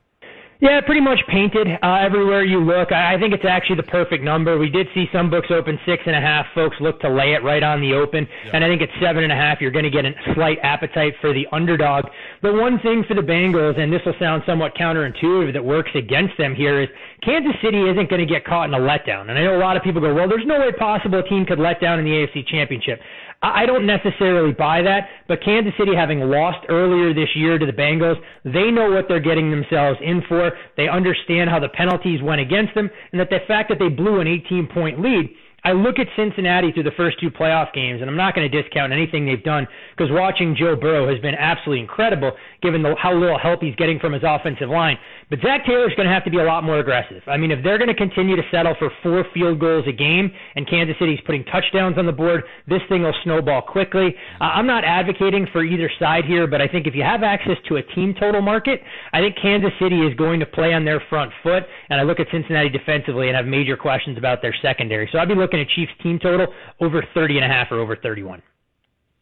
Yeah, 0.64 0.80
pretty 0.80 1.02
much 1.02 1.20
painted 1.28 1.68
uh, 1.84 1.96
everywhere 2.00 2.46
you 2.46 2.64
look. 2.64 2.94
I, 2.94 3.16
I 3.16 3.20
think 3.20 3.34
it's 3.34 3.44
actually 3.44 3.76
the 3.76 3.92
perfect 3.92 4.24
number. 4.24 4.58
We 4.58 4.70
did 4.70 4.88
see 4.94 5.08
some 5.12 5.30
books 5.30 5.50
open 5.52 5.78
six 5.86 6.02
and 6.06 6.16
a 6.16 6.22
half. 6.22 6.46
Folks 6.56 6.78
look 6.80 7.02
to 7.02 7.10
lay 7.10 7.34
it 7.34 7.44
right 7.44 7.62
on 7.62 7.82
the 7.82 7.94
open, 7.94 8.26
and 8.54 8.64
I 8.64 8.70
think 8.70 8.82
at 8.82 8.88
seven 9.02 9.24
and 9.24 9.34
a 9.34 9.36
half, 9.36 9.60
you're 9.60 9.76
going 9.76 9.84
to 9.84 9.92
get 9.92 10.06
a 10.06 10.14
slight 10.36 10.60
appetite 10.64 11.16
for 11.20 11.34
the 11.34 11.46
underdog. 11.52 12.06
The 12.44 12.54
one 12.54 12.80
thing 12.80 13.04
for 13.06 13.14
the 13.14 13.22
Bengals, 13.22 13.78
and 13.78 13.92
this 13.92 14.00
will 14.06 14.16
sound 14.22 14.44
somewhat 14.46 14.74
counterintuitive, 14.76 15.52
that 15.52 15.66
works 15.66 15.92
against 15.96 16.38
them 16.38 16.56
here 16.56 16.80
is 16.80 16.88
Kansas 17.26 17.60
City 17.62 17.84
isn't 17.84 18.10
going 18.10 18.26
to 18.26 18.34
get 18.34 18.46
caught 18.46 18.70
in 18.70 18.74
a 18.74 18.80
letdown. 18.80 19.28
And 19.28 19.38
I 19.38 19.44
know 19.44 19.58
a 19.58 19.60
lot 19.60 19.76
of 19.76 19.84
people 19.84 20.00
go, 20.00 20.14
well, 20.14 20.30
there's 20.30 20.48
no 20.48 20.62
way 20.62 20.72
possible 20.72 21.20
a 21.20 21.28
team 21.28 21.46
could 21.46 21.60
let 21.60 21.82
down 21.82 22.00
in 22.00 22.06
the 22.06 22.12
AFC 22.12 22.48
Championship. 22.48 23.02
I 23.44 23.66
don't 23.66 23.86
necessarily 23.86 24.54
buy 24.54 24.82
that, 24.84 25.10
but 25.28 25.44
Kansas 25.44 25.74
City 25.78 25.94
having 25.94 26.22
lost 26.22 26.66
earlier 26.70 27.14
this 27.14 27.28
year 27.36 27.60
to 27.60 27.66
the 27.66 27.74
Bengals, 27.74 28.16
they 28.46 28.72
know 28.72 28.90
what 28.90 29.10
they're 29.10 29.20
getting 29.20 29.52
themselves 29.52 30.00
in 30.02 30.24
for. 30.30 30.53
They 30.78 30.88
understand 30.88 31.50
how 31.50 31.60
the 31.60 31.70
penalties 31.70 32.22
went 32.22 32.42
against 32.42 32.74
them, 32.76 32.90
and 33.12 33.20
that 33.20 33.30
the 33.30 33.40
fact 33.48 33.70
that 33.70 33.80
they 33.80 33.90
blew 33.90 34.20
an 34.20 34.28
18 34.28 34.68
point 34.68 35.02
lead 35.02 35.30
I 35.64 35.72
look 35.72 35.98
at 35.98 36.08
Cincinnati 36.16 36.72
through 36.72 36.84
the 36.84 36.98
first 36.98 37.20
two 37.20 37.32
playoff 37.32 37.74
games, 37.74 38.02
and 38.02 38.10
I'm 38.10 38.18
not 38.18 38.36
going 38.36 38.50
to 38.50 38.62
discount 38.62 38.92
anything 38.92 39.26
they've 39.26 39.44
done 39.44 39.66
because 39.96 40.12
watching 40.12 40.56
Joe 40.58 40.76
Burrow 40.76 41.08
has 41.08 41.20
been 41.22 41.36
absolutely 41.36 41.80
incredible 41.80 42.32
given 42.62 42.84
the, 42.84 42.96
how 43.02 43.14
little 43.14 43.40
help 43.40 43.62
he's 43.62 43.76
getting 43.76 44.00
from 44.00 44.14
his 44.14 44.24
offensive 44.26 44.70
line. 44.70 44.98
But 45.30 45.40
Zac 45.42 45.66
Taylor's 45.66 45.94
going 45.96 46.08
to 46.08 46.14
have 46.14 46.24
to 46.26 46.32
be 46.32 46.40
a 46.40 46.44
lot 46.44 46.64
more 46.64 46.80
aggressive. 46.80 47.22
I 47.28 47.38
mean, 47.38 47.52
if 47.52 47.64
they're 47.64 47.78
going 47.78 47.90
to 47.90 47.96
continue 47.96 48.36
to 48.36 48.44
settle 48.52 48.76
for 48.78 48.92
four 49.02 49.26
field 49.34 49.60
goals 49.60 49.86
a 49.88 49.92
game 49.92 50.32
and 50.56 50.70
Kansas 50.70 50.96
City's 51.00 51.20
putting 51.26 51.44
touchdowns 51.46 51.98
on 51.98 52.06
the 52.06 52.12
board, 52.12 52.44
this 52.68 52.82
thing 52.90 53.04
will 53.04 53.16
snowball 53.24 53.62
quickly. 53.62 54.16
Uh, 54.40 54.44
I'm 54.44 54.68
not 54.68 54.84
advocating 54.84 55.48
for 55.52 55.64
either 55.64 55.90
side 56.00 56.26
here, 56.26 56.46
but 56.46 56.62
I 56.62 56.68
think 56.68 56.88
if 56.88 56.96
you 56.96 57.04
have 57.04 57.24
access 57.24 57.58
to 57.70 57.78
a 57.78 57.84
team 57.96 58.14
total 58.20 58.42
market, 58.42 58.82
I 59.12 59.22
think 59.22 59.36
Kansas 59.42 59.72
City 59.80 60.02
is 60.02 60.14
going 60.16 60.40
to 60.40 60.46
play 60.46 60.74
on 60.74 60.86
their 60.86 61.02
front 61.10 61.32
foot. 61.42 61.64
And 61.90 62.00
I 62.00 62.04
look 62.04 62.20
at 62.20 62.28
Cincinnati 62.32 62.70
defensively 62.70 63.28
and 63.28 63.36
have 63.36 63.46
major 63.46 63.78
questions 63.78 64.18
about 64.18 64.42
their 64.42 64.56
secondary. 64.62 65.10
So 65.12 65.20
I'd 65.20 65.28
be 65.28 65.36
looking 65.36 65.53
at 65.60 65.70
Chiefs 65.70 65.92
team 66.02 66.20
total 66.20 66.48
over 66.80 67.04
30 67.14 67.38
and 67.38 67.46
a 67.46 67.48
half 67.48 67.72
or 67.72 67.80
over 67.80 67.96
31. 67.96 68.42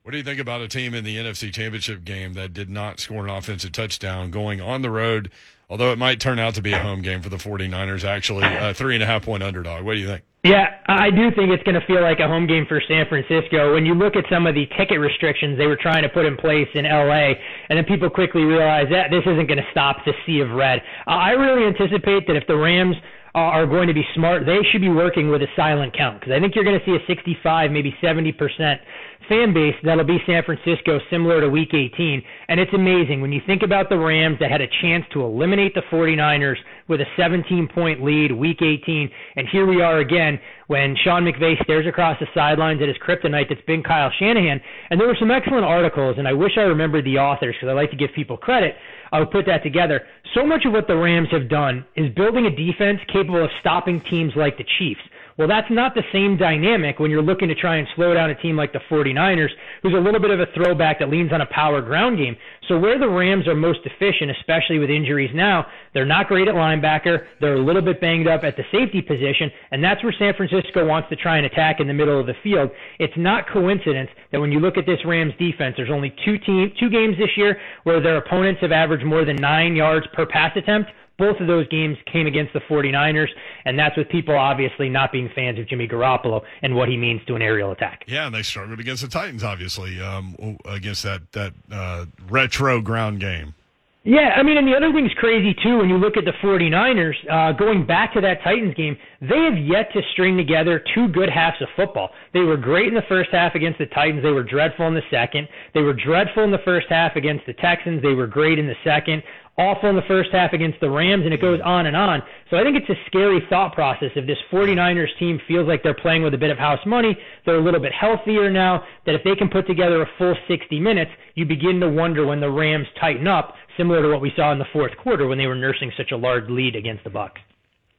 What 0.03 0.13
do 0.13 0.17
you 0.17 0.23
think 0.23 0.39
about 0.39 0.61
a 0.61 0.67
team 0.67 0.95
in 0.95 1.03
the 1.03 1.17
NFC 1.17 1.53
Championship 1.53 2.03
game 2.03 2.33
that 2.33 2.53
did 2.53 2.69
not 2.69 2.99
score 2.99 3.23
an 3.23 3.29
offensive 3.29 3.71
touchdown 3.71 4.31
going 4.31 4.59
on 4.59 4.81
the 4.81 4.89
road? 4.89 5.29
Although 5.69 5.91
it 5.91 5.99
might 5.99 6.19
turn 6.19 6.39
out 6.39 6.55
to 6.55 6.61
be 6.61 6.73
a 6.73 6.79
home 6.79 7.01
game 7.01 7.21
for 7.21 7.29
the 7.29 7.37
49ers, 7.37 8.03
actually, 8.03 8.43
a 8.43 8.73
three 8.73 8.95
and 8.95 9.03
a 9.03 9.05
half 9.05 9.23
point 9.23 9.43
underdog. 9.43 9.85
What 9.85 9.93
do 9.93 9.99
you 9.99 10.07
think? 10.07 10.23
Yeah, 10.43 10.73
I 10.87 11.11
do 11.11 11.29
think 11.29 11.51
it's 11.51 11.61
going 11.61 11.79
to 11.79 11.85
feel 11.85 12.01
like 12.01 12.19
a 12.19 12.27
home 12.27 12.47
game 12.47 12.65
for 12.65 12.81
San 12.87 13.05
Francisco. 13.07 13.75
When 13.75 13.85
you 13.85 13.93
look 13.93 14.15
at 14.15 14.25
some 14.27 14.47
of 14.47 14.55
the 14.55 14.65
ticket 14.75 14.99
restrictions 14.99 15.55
they 15.57 15.67
were 15.67 15.77
trying 15.77 16.01
to 16.01 16.09
put 16.09 16.25
in 16.25 16.35
place 16.35 16.67
in 16.73 16.85
LA, 16.85 17.37
and 17.69 17.77
then 17.77 17.85
people 17.85 18.09
quickly 18.09 18.41
realize 18.41 18.87
that 18.89 19.11
this 19.11 19.21
isn't 19.21 19.45
going 19.45 19.61
to 19.61 19.69
stop 19.69 20.03
the 20.03 20.13
sea 20.25 20.39
of 20.39 20.49
red. 20.49 20.81
Uh, 21.05 21.11
I 21.11 21.31
really 21.31 21.67
anticipate 21.67 22.25
that 22.25 22.35
if 22.35 22.47
the 22.47 22.57
Rams 22.57 22.95
Uh, 23.33 23.37
are 23.37 23.65
going 23.65 23.87
to 23.87 23.93
be 23.93 24.03
smart, 24.13 24.45
they 24.45 24.59
should 24.71 24.81
be 24.81 24.89
working 24.89 25.29
with 25.29 25.41
a 25.41 25.47
silent 25.55 25.95
count 25.95 26.19
because 26.19 26.33
I 26.33 26.39
think 26.41 26.53
you're 26.53 26.65
going 26.65 26.77
to 26.77 26.85
see 26.85 26.91
a 26.91 27.07
65, 27.07 27.71
maybe 27.71 27.95
70 28.01 28.33
percent 28.33 28.81
fan 29.27 29.53
base 29.53 29.75
that'll 29.83 30.03
be 30.03 30.19
San 30.25 30.43
Francisco, 30.43 30.99
similar 31.09 31.41
to 31.41 31.49
Week 31.49 31.73
18. 31.73 32.21
And 32.47 32.59
it's 32.59 32.73
amazing 32.73 33.21
when 33.21 33.31
you 33.31 33.41
think 33.45 33.63
about 33.63 33.89
the 33.89 33.97
Rams 33.97 34.37
that 34.39 34.51
had 34.51 34.61
a 34.61 34.67
chance 34.81 35.05
to 35.13 35.23
eliminate 35.23 35.73
the 35.73 35.81
49ers 35.91 36.57
with 36.87 37.01
a 37.01 37.05
17 37.17 37.69
point 37.73 38.03
lead 38.03 38.31
Week 38.31 38.61
18, 38.61 39.09
and 39.37 39.47
here 39.51 39.65
we 39.65 39.81
are 39.81 39.99
again 39.99 40.39
when 40.67 40.95
Sean 41.03 41.23
McVay 41.23 41.61
stares 41.63 41.87
across 41.87 42.17
the 42.19 42.27
sidelines 42.33 42.81
at 42.81 42.87
his 42.87 42.97
kryptonite 42.97 43.49
that's 43.49 43.61
been 43.67 43.83
Kyle 43.83 44.11
Shanahan. 44.19 44.61
And 44.89 44.99
there 44.99 45.07
were 45.07 45.17
some 45.19 45.31
excellent 45.31 45.65
articles, 45.65 46.15
and 46.17 46.27
I 46.27 46.33
wish 46.33 46.53
I 46.57 46.61
remembered 46.61 47.05
the 47.05 47.17
authors 47.17 47.55
because 47.55 47.69
I 47.69 47.73
like 47.73 47.91
to 47.91 47.97
give 47.97 48.09
people 48.15 48.37
credit. 48.37 48.75
I 49.11 49.19
would 49.19 49.31
put 49.31 49.45
that 49.47 49.63
together. 49.63 50.01
So 50.33 50.45
much 50.45 50.65
of 50.65 50.73
what 50.73 50.87
the 50.87 50.95
Rams 50.95 51.29
have 51.31 51.49
done 51.49 51.85
is 51.95 52.13
building 52.15 52.45
a 52.45 52.55
defense 52.55 52.99
capable 53.11 53.43
of 53.43 53.49
stopping 53.59 54.01
teams 54.09 54.33
like 54.35 54.57
the 54.57 54.65
Chiefs. 54.77 55.01
Well, 55.37 55.47
that's 55.47 55.69
not 55.71 55.95
the 55.95 56.03
same 56.11 56.37
dynamic 56.37 56.99
when 56.99 57.09
you're 57.09 57.21
looking 57.21 57.47
to 57.47 57.55
try 57.55 57.77
and 57.77 57.87
slow 57.95 58.13
down 58.13 58.29
a 58.29 58.35
team 58.35 58.55
like 58.57 58.73
the 58.73 58.81
49ers, 58.89 59.49
who's 59.81 59.93
a 59.93 59.99
little 59.99 60.19
bit 60.19 60.31
of 60.31 60.39
a 60.39 60.45
throwback 60.53 60.99
that 60.99 61.09
leans 61.09 61.31
on 61.31 61.41
a 61.41 61.45
power 61.45 61.81
ground 61.81 62.17
game. 62.17 62.35
So 62.67 62.77
where 62.77 62.99
the 62.99 63.09
Rams 63.09 63.47
are 63.47 63.55
most 63.55 63.79
efficient, 63.85 64.31
especially 64.31 64.79
with 64.79 64.89
injuries 64.89 65.31
now, 65.33 65.65
they're 65.93 66.05
not 66.05 66.27
great 66.27 66.47
at 66.47 66.55
linebacker. 66.55 67.25
They're 67.39 67.55
a 67.55 67.63
little 67.63 67.81
bit 67.81 67.99
banged 67.99 68.27
up 68.27 68.43
at 68.43 68.55
the 68.55 68.63
safety 68.71 69.01
position, 69.01 69.51
and 69.71 69.83
that's 69.83 70.03
where 70.03 70.13
San 70.17 70.33
Francisco 70.35 70.85
wants 70.85 71.09
to 71.09 71.15
try 71.15 71.37
and 71.37 71.45
attack 71.45 71.79
in 71.79 71.87
the 71.87 71.93
middle 71.93 72.19
of 72.19 72.27
the 72.27 72.35
field. 72.43 72.69
It's 72.99 73.13
not 73.17 73.49
coincidence 73.49 74.09
that 74.31 74.39
when 74.39 74.51
you 74.51 74.59
look 74.59 74.77
at 74.77 74.85
this 74.85 74.99
Rams 75.05 75.33
defense, 75.39 75.75
there's 75.77 75.91
only 75.91 76.13
two 76.23 76.37
team 76.39 76.71
two 76.79 76.89
games 76.89 77.17
this 77.17 77.35
year 77.35 77.57
where 77.83 78.01
their 78.01 78.17
opponents 78.17 78.61
have 78.61 78.71
averaged 78.71 79.05
more 79.05 79.25
than 79.25 79.35
nine 79.37 79.75
yards 79.75 80.05
per 80.13 80.25
pass 80.25 80.55
attempt 80.55 80.91
both 81.21 81.39
of 81.39 81.45
those 81.45 81.67
games 81.67 81.97
came 82.11 82.25
against 82.25 82.51
the 82.51 82.59
49ers, 82.61 83.27
and 83.65 83.77
that's 83.77 83.95
with 83.95 84.09
people 84.09 84.35
obviously 84.35 84.89
not 84.89 85.11
being 85.11 85.29
fans 85.35 85.59
of 85.59 85.67
Jimmy 85.67 85.87
Garoppolo 85.87 86.41
and 86.63 86.75
what 86.75 86.89
he 86.89 86.97
means 86.97 87.21
to 87.27 87.35
an 87.35 87.43
aerial 87.43 87.71
attack. 87.71 88.03
Yeah, 88.07 88.25
and 88.25 88.33
they 88.33 88.41
struggled 88.41 88.79
against 88.79 89.03
the 89.03 89.07
Titans, 89.07 89.43
obviously, 89.43 90.01
um, 90.01 90.57
against 90.65 91.03
that 91.03 91.31
that 91.33 91.53
uh, 91.71 92.05
retro 92.27 92.81
ground 92.81 93.19
game. 93.19 93.53
Yeah, 94.03 94.33
I 94.35 94.41
mean, 94.41 94.57
and 94.57 94.67
the 94.67 94.73
other 94.73 94.91
thing's 94.91 95.13
crazy 95.13 95.55
too. 95.61 95.77
When 95.77 95.87
you 95.87 95.97
look 95.97 96.17
at 96.17 96.25
the 96.25 96.33
49ers, 96.41 97.13
uh, 97.29 97.51
going 97.51 97.85
back 97.85 98.11
to 98.13 98.21
that 98.21 98.41
Titans 98.43 98.73
game, 98.73 98.97
they 99.21 99.37
have 99.37 99.55
yet 99.55 99.93
to 99.93 100.01
string 100.13 100.35
together 100.37 100.83
two 100.95 101.07
good 101.09 101.29
halves 101.29 101.61
of 101.61 101.67
football. 101.75 102.09
They 102.33 102.39
were 102.39 102.57
great 102.57 102.87
in 102.87 102.95
the 102.95 103.05
first 103.07 103.29
half 103.31 103.53
against 103.53 103.77
the 103.77 103.85
Titans. 103.85 104.23
They 104.23 104.31
were 104.31 104.41
dreadful 104.41 104.87
in 104.87 104.95
the 104.95 105.05
second. 105.11 105.47
They 105.75 105.81
were 105.81 105.93
dreadful 105.93 106.43
in 106.43 106.49
the 106.49 106.65
first 106.65 106.87
half 106.89 107.15
against 107.15 107.45
the 107.45 107.53
Texans. 107.53 108.01
They 108.01 108.15
were 108.15 108.25
great 108.25 108.57
in 108.57 108.65
the 108.65 108.75
second 108.83 109.21
awful 109.57 109.89
in 109.89 109.95
the 109.95 110.01
first 110.07 110.29
half 110.31 110.53
against 110.53 110.79
the 110.79 110.89
Rams, 110.89 111.25
and 111.25 111.33
it 111.33 111.41
goes 111.41 111.59
on 111.63 111.85
and 111.85 111.95
on. 111.95 112.21
So 112.49 112.57
I 112.57 112.63
think 112.63 112.77
it's 112.77 112.89
a 112.89 112.95
scary 113.05 113.39
thought 113.49 113.73
process 113.73 114.09
if 114.15 114.25
this 114.25 114.37
49ers 114.51 115.17
team 115.19 115.39
feels 115.47 115.67
like 115.67 115.83
they're 115.83 115.93
playing 115.93 116.23
with 116.23 116.33
a 116.33 116.37
bit 116.37 116.49
of 116.51 116.57
house 116.57 116.79
money, 116.85 117.17
they're 117.45 117.57
a 117.57 117.63
little 117.63 117.79
bit 117.79 117.91
healthier 117.93 118.49
now, 118.49 118.83
that 119.05 119.15
if 119.15 119.23
they 119.23 119.35
can 119.35 119.49
put 119.49 119.67
together 119.67 120.01
a 120.01 120.09
full 120.17 120.35
60 120.47 120.79
minutes, 120.79 121.11
you 121.35 121.45
begin 121.45 121.79
to 121.79 121.89
wonder 121.89 122.25
when 122.25 122.39
the 122.39 122.49
Rams 122.49 122.87
tighten 122.99 123.27
up, 123.27 123.55
similar 123.77 124.01
to 124.01 124.09
what 124.09 124.21
we 124.21 124.31
saw 124.35 124.51
in 124.51 124.59
the 124.59 124.65
fourth 124.73 124.95
quarter 124.97 125.27
when 125.27 125.37
they 125.37 125.47
were 125.47 125.55
nursing 125.55 125.91
such 125.97 126.11
a 126.11 126.17
large 126.17 126.49
lead 126.49 126.75
against 126.75 127.03
the 127.03 127.09
Bucs. 127.09 127.39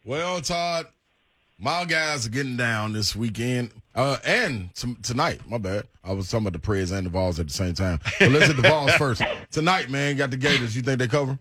Well, 0.04 0.40
Todd, 0.40 0.86
my 1.58 1.84
guys 1.84 2.26
are 2.26 2.30
getting 2.30 2.56
down 2.56 2.92
this 2.92 3.14
weekend. 3.14 3.70
Uh, 3.94 4.16
and 4.24 4.74
t- 4.74 4.96
tonight, 5.02 5.40
my 5.48 5.58
bad. 5.58 5.84
I 6.02 6.12
was 6.12 6.28
talking 6.30 6.46
about 6.46 6.60
the 6.60 6.66
Preds 6.66 6.96
and 6.96 7.06
the 7.06 7.10
Vols 7.10 7.38
at 7.38 7.46
the 7.48 7.52
same 7.52 7.74
time. 7.74 8.00
But 8.18 8.30
let's 8.32 8.46
hit 8.46 8.56
the 8.56 8.62
Vols 8.68 8.92
first. 8.98 9.22
Tonight, 9.50 9.90
man, 9.90 10.16
got 10.16 10.30
the 10.30 10.36
Gators. 10.36 10.74
You 10.74 10.82
think 10.82 10.98
they 10.98 11.08
cover? 11.08 11.38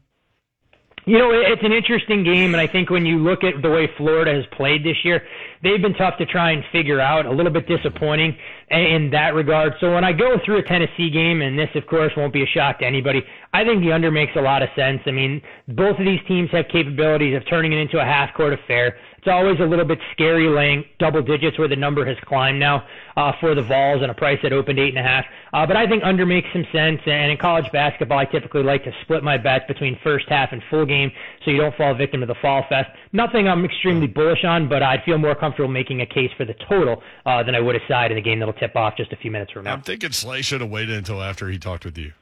You 1.06 1.18
know, 1.18 1.32
it's 1.32 1.64
an 1.64 1.72
interesting 1.72 2.24
game, 2.24 2.54
and 2.54 2.62
I 2.62 2.68
think 2.68 2.92
when 2.92 3.08
you 3.08 3.18
look 3.18 3.44
at 3.44 3.64
the 3.64 3.70
way 3.72 3.90
Florida 3.98 4.36
has 4.36 4.46
played 4.56 4.84
this 4.84 4.98
year, 5.04 5.24
they've 5.64 5.82
been 5.82 5.96
tough 5.96 6.20
to 6.20 6.28
try 6.28 6.52
and 6.52 6.64
figure 6.72 7.02
out. 7.02 7.26
A 7.26 7.32
little 7.32 7.52
bit 7.52 7.68
disappointing 7.68 8.38
in 8.70 9.10
that 9.12 9.34
regard. 9.34 9.74
So 9.80 9.96
when 9.96 10.04
I 10.04 10.14
go 10.14 10.38
through 10.46 10.60
a 10.60 10.64
Tennessee 10.64 11.10
game, 11.10 11.42
and 11.42 11.58
this, 11.58 11.70
of 11.74 11.88
course, 11.88 12.12
won't 12.16 12.34
be 12.34 12.44
a 12.44 12.46
shock 12.46 12.80
to 12.80 12.86
anybody, 12.86 13.24
I 13.52 13.64
think 13.64 13.82
the 13.82 13.92
under 13.92 14.12
makes 14.12 14.34
a 14.36 14.42
lot 14.42 14.62
of 14.62 14.70
sense. 14.76 15.02
I 15.08 15.12
mean, 15.12 15.42
both 15.70 15.98
of 15.98 16.06
these 16.06 16.22
teams 16.28 16.52
have 16.52 16.66
capabilities 16.72 17.36
of 17.36 17.50
turning 17.50 17.74
it 17.74 17.80
into 17.80 18.00
a 18.00 18.06
half 18.06 18.36
court 18.36 18.54
affair. 18.54 18.96
It's 19.22 19.30
always 19.32 19.60
a 19.60 19.66
little 19.66 19.86
bit 19.86 20.00
scary 20.14 20.50
laying 20.50 20.84
double 20.98 21.22
digits 21.22 21.60
where 21.60 21.68
the 21.68 21.76
number 21.76 22.04
has 22.08 22.18
climbed 22.26 22.60
now 22.60 22.88
uh, 23.16 23.32
for 23.40 23.54
the 23.54 23.62
Vols 23.62 24.02
and 24.02 24.10
a 24.10 24.16
price 24.16 24.40
that 24.42 24.52
opened 24.52 24.80
eight 24.80 24.90
and 24.90 24.98
a 24.98 25.04
half. 25.04 25.26
Uh, 25.54 25.64
but 25.64 25.78
I 25.78 25.86
think 25.86 26.04
under 26.04 26.26
makes 26.26 26.48
some 26.52 26.66
sense. 26.72 27.00
And 27.06 27.32
in 27.32 27.38
college 27.38 27.72
basketball, 27.72 28.18
I 28.18 28.26
typically 28.26 28.64
like 28.64 28.84
to 28.84 28.92
split 29.04 29.24
my 29.24 29.38
bets 29.38 29.66
between 29.68 30.00
first 30.04 30.26
half 30.28 30.50
and 30.52 30.64
full 30.72 30.88
game 30.88 31.12
so 31.46 31.52
you 31.52 31.58
don't 31.58 31.76
fall 31.76 31.94
victim 31.94 32.22
to 32.22 32.26
the 32.26 32.34
fall 32.42 32.66
fest. 32.68 32.90
Nothing 33.14 33.48
I'm 33.48 33.64
extremely 33.64 34.08
bullish 34.08 34.44
on, 34.44 34.68
but 34.68 34.82
I'd 34.82 35.04
feel 35.04 35.20
more 35.20 35.36
comfortable 35.36 35.70
making 35.70 36.02
a 36.02 36.08
case 36.08 36.32
for 36.36 36.44
the 36.44 36.56
total 36.68 37.04
uh, 37.28 37.44
than 37.44 37.54
I 37.54 37.60
would 37.60 37.76
a 37.76 37.88
side 37.88 38.12
in 38.12 38.18
a 38.18 38.22
game 38.22 38.40
that'll 38.40 38.56
tip 38.56 38.76
off 38.76 38.98
just 38.98 39.14
a 39.14 39.18
few 39.18 39.30
minutes 39.30 39.52
from 39.52 39.66
now. 39.66 39.74
I'm 39.74 39.84
thinking 39.84 40.14
Slay 40.14 40.42
should 40.42 40.62
have 40.62 40.72
waited 40.72 40.98
until 40.98 41.22
after 41.22 41.48
he 41.48 41.60
talked 41.60 41.86
with 41.86 41.96
you. 41.96 42.14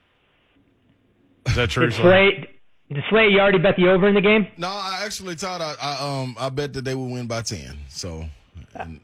Is 1.45 1.55
that 1.55 1.69
true? 1.69 1.89
Slay, 1.91 2.58
the 2.89 3.01
Slay, 3.09 3.27
you 3.27 3.39
already 3.39 3.59
bet 3.59 3.75
the 3.77 3.87
over 3.87 4.07
in 4.07 4.15
the 4.15 4.21
game? 4.21 4.47
No, 4.57 4.67
I 4.67 5.01
actually 5.03 5.35
thought 5.35 5.61
I, 5.61 5.75
I 5.81 6.21
um 6.21 6.35
I 6.39 6.49
bet 6.49 6.73
that 6.73 6.83
they 6.83 6.95
would 6.95 7.11
win 7.11 7.27
by 7.27 7.41
ten. 7.41 7.77
So 7.89 8.25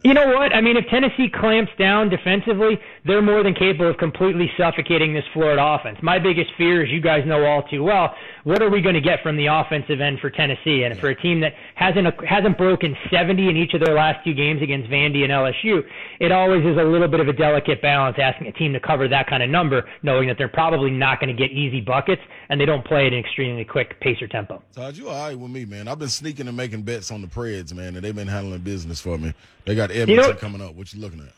you 0.03 0.13
know 0.13 0.27
what? 0.27 0.53
I 0.53 0.61
mean, 0.61 0.77
if 0.77 0.85
Tennessee 0.89 1.27
clamps 1.29 1.71
down 1.77 2.09
defensively, 2.09 2.79
they're 3.05 3.21
more 3.21 3.43
than 3.43 3.53
capable 3.53 3.89
of 3.89 3.97
completely 3.97 4.49
suffocating 4.57 5.13
this 5.13 5.23
Florida 5.33 5.61
offense. 5.63 5.97
My 6.01 6.19
biggest 6.19 6.51
fear, 6.57 6.83
as 6.83 6.89
you 6.89 7.01
guys 7.01 7.25
know 7.25 7.43
all 7.43 7.63
too 7.63 7.83
well, 7.83 8.15
what 8.43 8.61
are 8.61 8.69
we 8.69 8.81
going 8.81 8.95
to 8.95 9.01
get 9.01 9.21
from 9.23 9.37
the 9.37 9.47
offensive 9.47 9.99
end 10.01 10.19
for 10.19 10.29
Tennessee? 10.29 10.83
And 10.83 10.97
for 10.99 11.09
a 11.09 11.15
team 11.15 11.41
that 11.41 11.53
hasn't 11.75 12.07
hasn't 12.25 12.57
broken 12.57 12.95
70 13.11 13.49
in 13.49 13.57
each 13.57 13.73
of 13.73 13.81
their 13.83 13.95
last 13.95 14.23
two 14.23 14.33
games 14.33 14.61
against 14.61 14.89
Vandy 14.89 15.23
and 15.23 15.31
LSU, 15.31 15.83
it 16.19 16.31
always 16.31 16.63
is 16.65 16.77
a 16.77 16.83
little 16.83 17.07
bit 17.07 17.19
of 17.19 17.27
a 17.27 17.33
delicate 17.33 17.81
balance 17.81 18.17
asking 18.21 18.47
a 18.47 18.51
team 18.53 18.71
to 18.73 18.79
cover 18.79 19.07
that 19.07 19.27
kind 19.27 19.41
of 19.41 19.49
number, 19.49 19.89
knowing 20.03 20.27
that 20.27 20.37
they're 20.37 20.47
probably 20.47 20.91
not 20.91 21.19
going 21.19 21.35
to 21.35 21.41
get 21.41 21.51
easy 21.51 21.81
buckets 21.81 22.21
and 22.49 22.59
they 22.59 22.65
don't 22.65 22.85
play 22.85 23.07
at 23.07 23.13
an 23.13 23.19
extremely 23.19 23.65
quick 23.65 23.99
pace 23.99 24.21
or 24.21 24.27
tempo. 24.27 24.61
Todd, 24.73 24.95
you 24.97 25.09
all 25.09 25.27
right 25.27 25.37
with 25.37 25.51
me, 25.51 25.65
man. 25.65 25.87
I've 25.87 25.99
been 25.99 26.09
sneaking 26.09 26.47
and 26.47 26.57
making 26.57 26.83
bets 26.83 27.11
on 27.11 27.21
the 27.21 27.27
Preds, 27.27 27.73
man, 27.73 27.95
and 27.95 28.03
they've 28.03 28.15
been 28.15 28.27
handling 28.27 28.61
business 28.61 28.99
for 28.99 29.17
me. 29.17 29.33
They 29.65 29.75
got 29.75 29.91
Edmonton 29.91 30.09
you 30.09 30.21
know, 30.21 30.33
coming 30.35 30.61
up. 30.61 30.75
What 30.75 30.93
you 30.93 31.01
looking 31.01 31.21
at? 31.21 31.33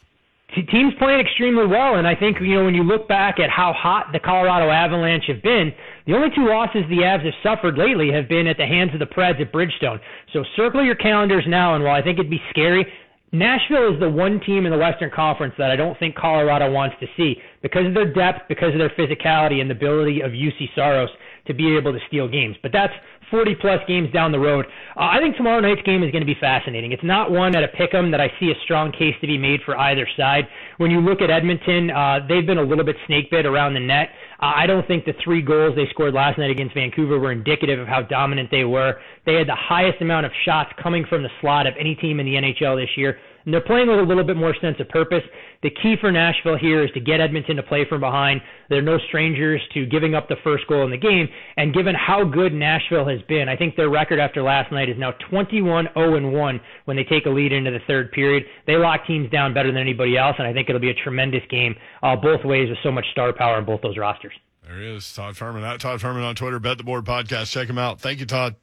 teams 0.66 0.94
playing 0.98 1.20
extremely 1.20 1.68
well, 1.68 1.96
and 1.96 2.08
I 2.08 2.16
think 2.16 2.38
you 2.42 2.56
know 2.56 2.66
when 2.66 2.74
you 2.74 2.84
look 2.84 3.08
back 3.08 3.40
at 3.40 3.50
how 3.50 3.74
hot 3.74 4.08
the 4.14 4.20
Colorado 4.20 4.72
Avalanche 4.72 5.26
have 5.28 5.42
been, 5.44 5.74
the 6.06 6.16
only 6.16 6.30
two 6.34 6.48
losses 6.48 6.84
the 6.90 7.04
Avs 7.04 7.26
have 7.26 7.34
suffered 7.44 7.78
lately 7.78 8.12
have 8.12 8.28
been 8.28 8.48
at 8.48 8.58
the 8.58 8.66
hands 8.66 8.94
of 8.94 9.00
the 9.00 9.06
Preds 9.06 9.42
at 9.42 9.52
Bridgestone. 9.52 10.00
So 10.34 10.44
circle 10.56 10.84
your 10.84 10.96
calendars 10.96 11.44
now, 11.48 11.76
and 11.76 11.84
while 11.84 11.96
I 11.96 12.02
think 12.02 12.18
it'd 12.18 12.32
be 12.32 12.42
scary, 12.50 12.88
Nashville 13.34 13.94
is 13.94 14.00
the 14.00 14.10
one 14.10 14.40
team 14.40 14.66
in 14.66 14.72
the 14.72 14.78
Western 14.78 15.12
Conference 15.12 15.54
that 15.58 15.70
I 15.70 15.76
don't 15.76 16.00
think 16.00 16.16
Colorado 16.16 16.72
wants 16.72 16.96
to 17.02 17.08
see 17.18 17.36
because 17.62 17.86
of 17.86 17.94
their 17.94 18.14
depth, 18.14 18.48
because 18.48 18.72
of 18.74 18.80
their 18.80 18.92
physicality, 18.92 19.60
and 19.60 19.70
the 19.70 19.76
ability 19.76 20.22
of 20.22 20.32
Juuse 20.32 20.70
Saros 20.76 21.10
to 21.46 21.54
be 21.54 21.76
able 21.76 21.92
to 21.92 22.00
steal 22.08 22.30
games. 22.30 22.56
But 22.62 22.72
that's 22.72 22.94
40 23.30 23.56
plus 23.56 23.80
games 23.88 24.12
down 24.14 24.32
the 24.32 24.40
road. 24.40 24.66
Uh, 24.96 25.10
I 25.12 25.20
think 25.20 25.36
tomorrow 25.36 25.60
night's 25.60 25.82
game 25.82 26.04
is 26.04 26.12
going 26.12 26.22
to 26.22 26.26
be 26.26 26.38
fascinating. 26.40 26.92
It's 26.92 27.04
not 27.04 27.32
one 27.32 27.56
at 27.56 27.64
a 27.64 27.68
pick 27.68 27.94
'em 27.94 28.12
that 28.12 28.22
I 28.22 28.32
see 28.40 28.52
a 28.52 28.56
strong 28.64 28.92
case 28.92 29.16
to 29.22 29.28
be 29.28 29.38
made 29.38 29.62
for 29.64 29.78
either 29.78 30.08
side. 30.16 30.48
When 30.78 30.92
you 30.92 31.02
look 31.02 31.22
at 31.22 31.30
Edmonton, 31.30 31.92
uh, 31.92 32.26
they've 32.28 32.46
been 32.46 32.58
a 32.58 32.64
little 32.64 32.86
bit 32.86 32.96
snake 33.06 33.30
bit 33.30 33.46
around 33.46 33.74
the 33.74 33.80
net. 33.80 34.12
Uh, 34.40 34.54
I 34.56 34.68
don't 34.68 34.88
think 34.88 35.06
the 35.06 35.14
three 35.24 35.42
goals 35.42 35.76
they 35.76 35.88
scored 35.90 36.14
last 36.14 36.38
night 36.38 36.52
against 36.52 36.74
Vancouver 36.74 37.20
were 37.20 37.32
indicative 37.32 37.80
of 37.80 37.88
how 37.88 38.02
dominant 38.02 38.50
they 38.52 38.64
were. 38.64 39.00
They 39.26 39.36
had 39.36 39.48
the 39.48 39.56
highest 39.56 40.02
amount 40.02 40.26
of 40.26 40.32
shots 40.46 40.72
coming 40.82 41.06
from 41.06 41.24
the 41.24 41.30
slot 41.42 41.68
of 41.68 41.74
any 41.78 41.96
team 41.96 42.20
in 42.20 42.26
the 42.26 42.36
NHL 42.36 42.76
this 42.78 42.96
year 42.96 43.18
and 43.48 43.54
they're 43.54 43.62
playing 43.62 43.88
with 43.88 43.98
a 43.98 44.04
little 44.04 44.26
bit 44.26 44.36
more 44.36 44.54
sense 44.60 44.76
of 44.82 44.90
purpose. 44.90 45.24
The 45.64 45.70
key 45.70 45.96
for 46.02 46.12
Nashville 46.12 46.58
here 46.58 46.84
is 46.84 46.92
to 46.92 47.00
get 47.00 47.22
Edmonton 47.22 47.56
to 47.56 47.64
play 47.64 47.86
from 47.88 48.02
behind. 48.02 48.42
They're 48.70 48.82
no 48.82 48.98
strangers 49.08 49.62
to 49.74 49.86
giving 49.86 50.16
up 50.16 50.28
the 50.28 50.36
first 50.44 50.68
goal 50.68 50.84
in 50.84 50.92
the 50.92 50.98
game. 50.98 51.30
And 51.56 51.74
given 51.74 51.96
how 51.96 52.26
good 52.26 52.52
Nashville 52.52 53.08
has 53.08 53.22
been, 53.30 53.48
I 53.48 53.56
think 53.56 53.78
their 53.78 53.90
record 53.90 54.20
after 54.20 54.44
last 54.44 54.70
night 54.74 54.90
is 54.90 54.98
now 55.00 55.14
21 55.32 55.88
0 55.94 56.30
1 56.30 56.62
when 56.84 56.98
they 56.98 57.06
take 57.06 57.26
a 57.26 57.30
lead 57.30 57.54
into 57.54 57.72
the 57.72 57.80
third 57.88 58.12
period. 58.12 58.44
They 58.66 58.76
lock 58.76 59.08
teams 59.08 59.32
down 59.32 59.54
better 59.54 59.72
than 59.72 59.80
anybody 59.80 60.18
else, 60.18 60.36
and 60.38 60.46
I 60.46 60.52
think 60.52 60.68
it'll 60.68 60.82
be 60.82 60.90
a 60.90 61.04
tremendous 61.06 61.44
game 61.50 61.74
uh, 62.04 62.18
both 62.18 62.44
ways 62.44 62.68
with 62.68 62.80
so 62.84 62.92
much 62.92 63.06
star 63.14 63.32
power 63.32 63.60
in 63.60 63.66
both 63.66 63.80
those 63.82 63.98
rosters. 63.98 64.34
There 64.68 64.82
he 64.82 64.88
is, 64.88 65.14
Todd 65.14 65.36
Fuhrman. 65.36 65.64
At 65.64 65.80
Todd 65.80 66.02
Fuhrman 66.02 66.28
on 66.28 66.36
Twitter, 66.36 66.60
Bet 66.60 66.80
the 66.80 66.84
Board 66.84 67.06
Podcast. 67.06 67.50
Check 67.50 67.70
him 67.70 67.78
out. 67.78 68.02
Thank 68.02 68.20
you, 68.20 68.26
Todd. 68.26 68.56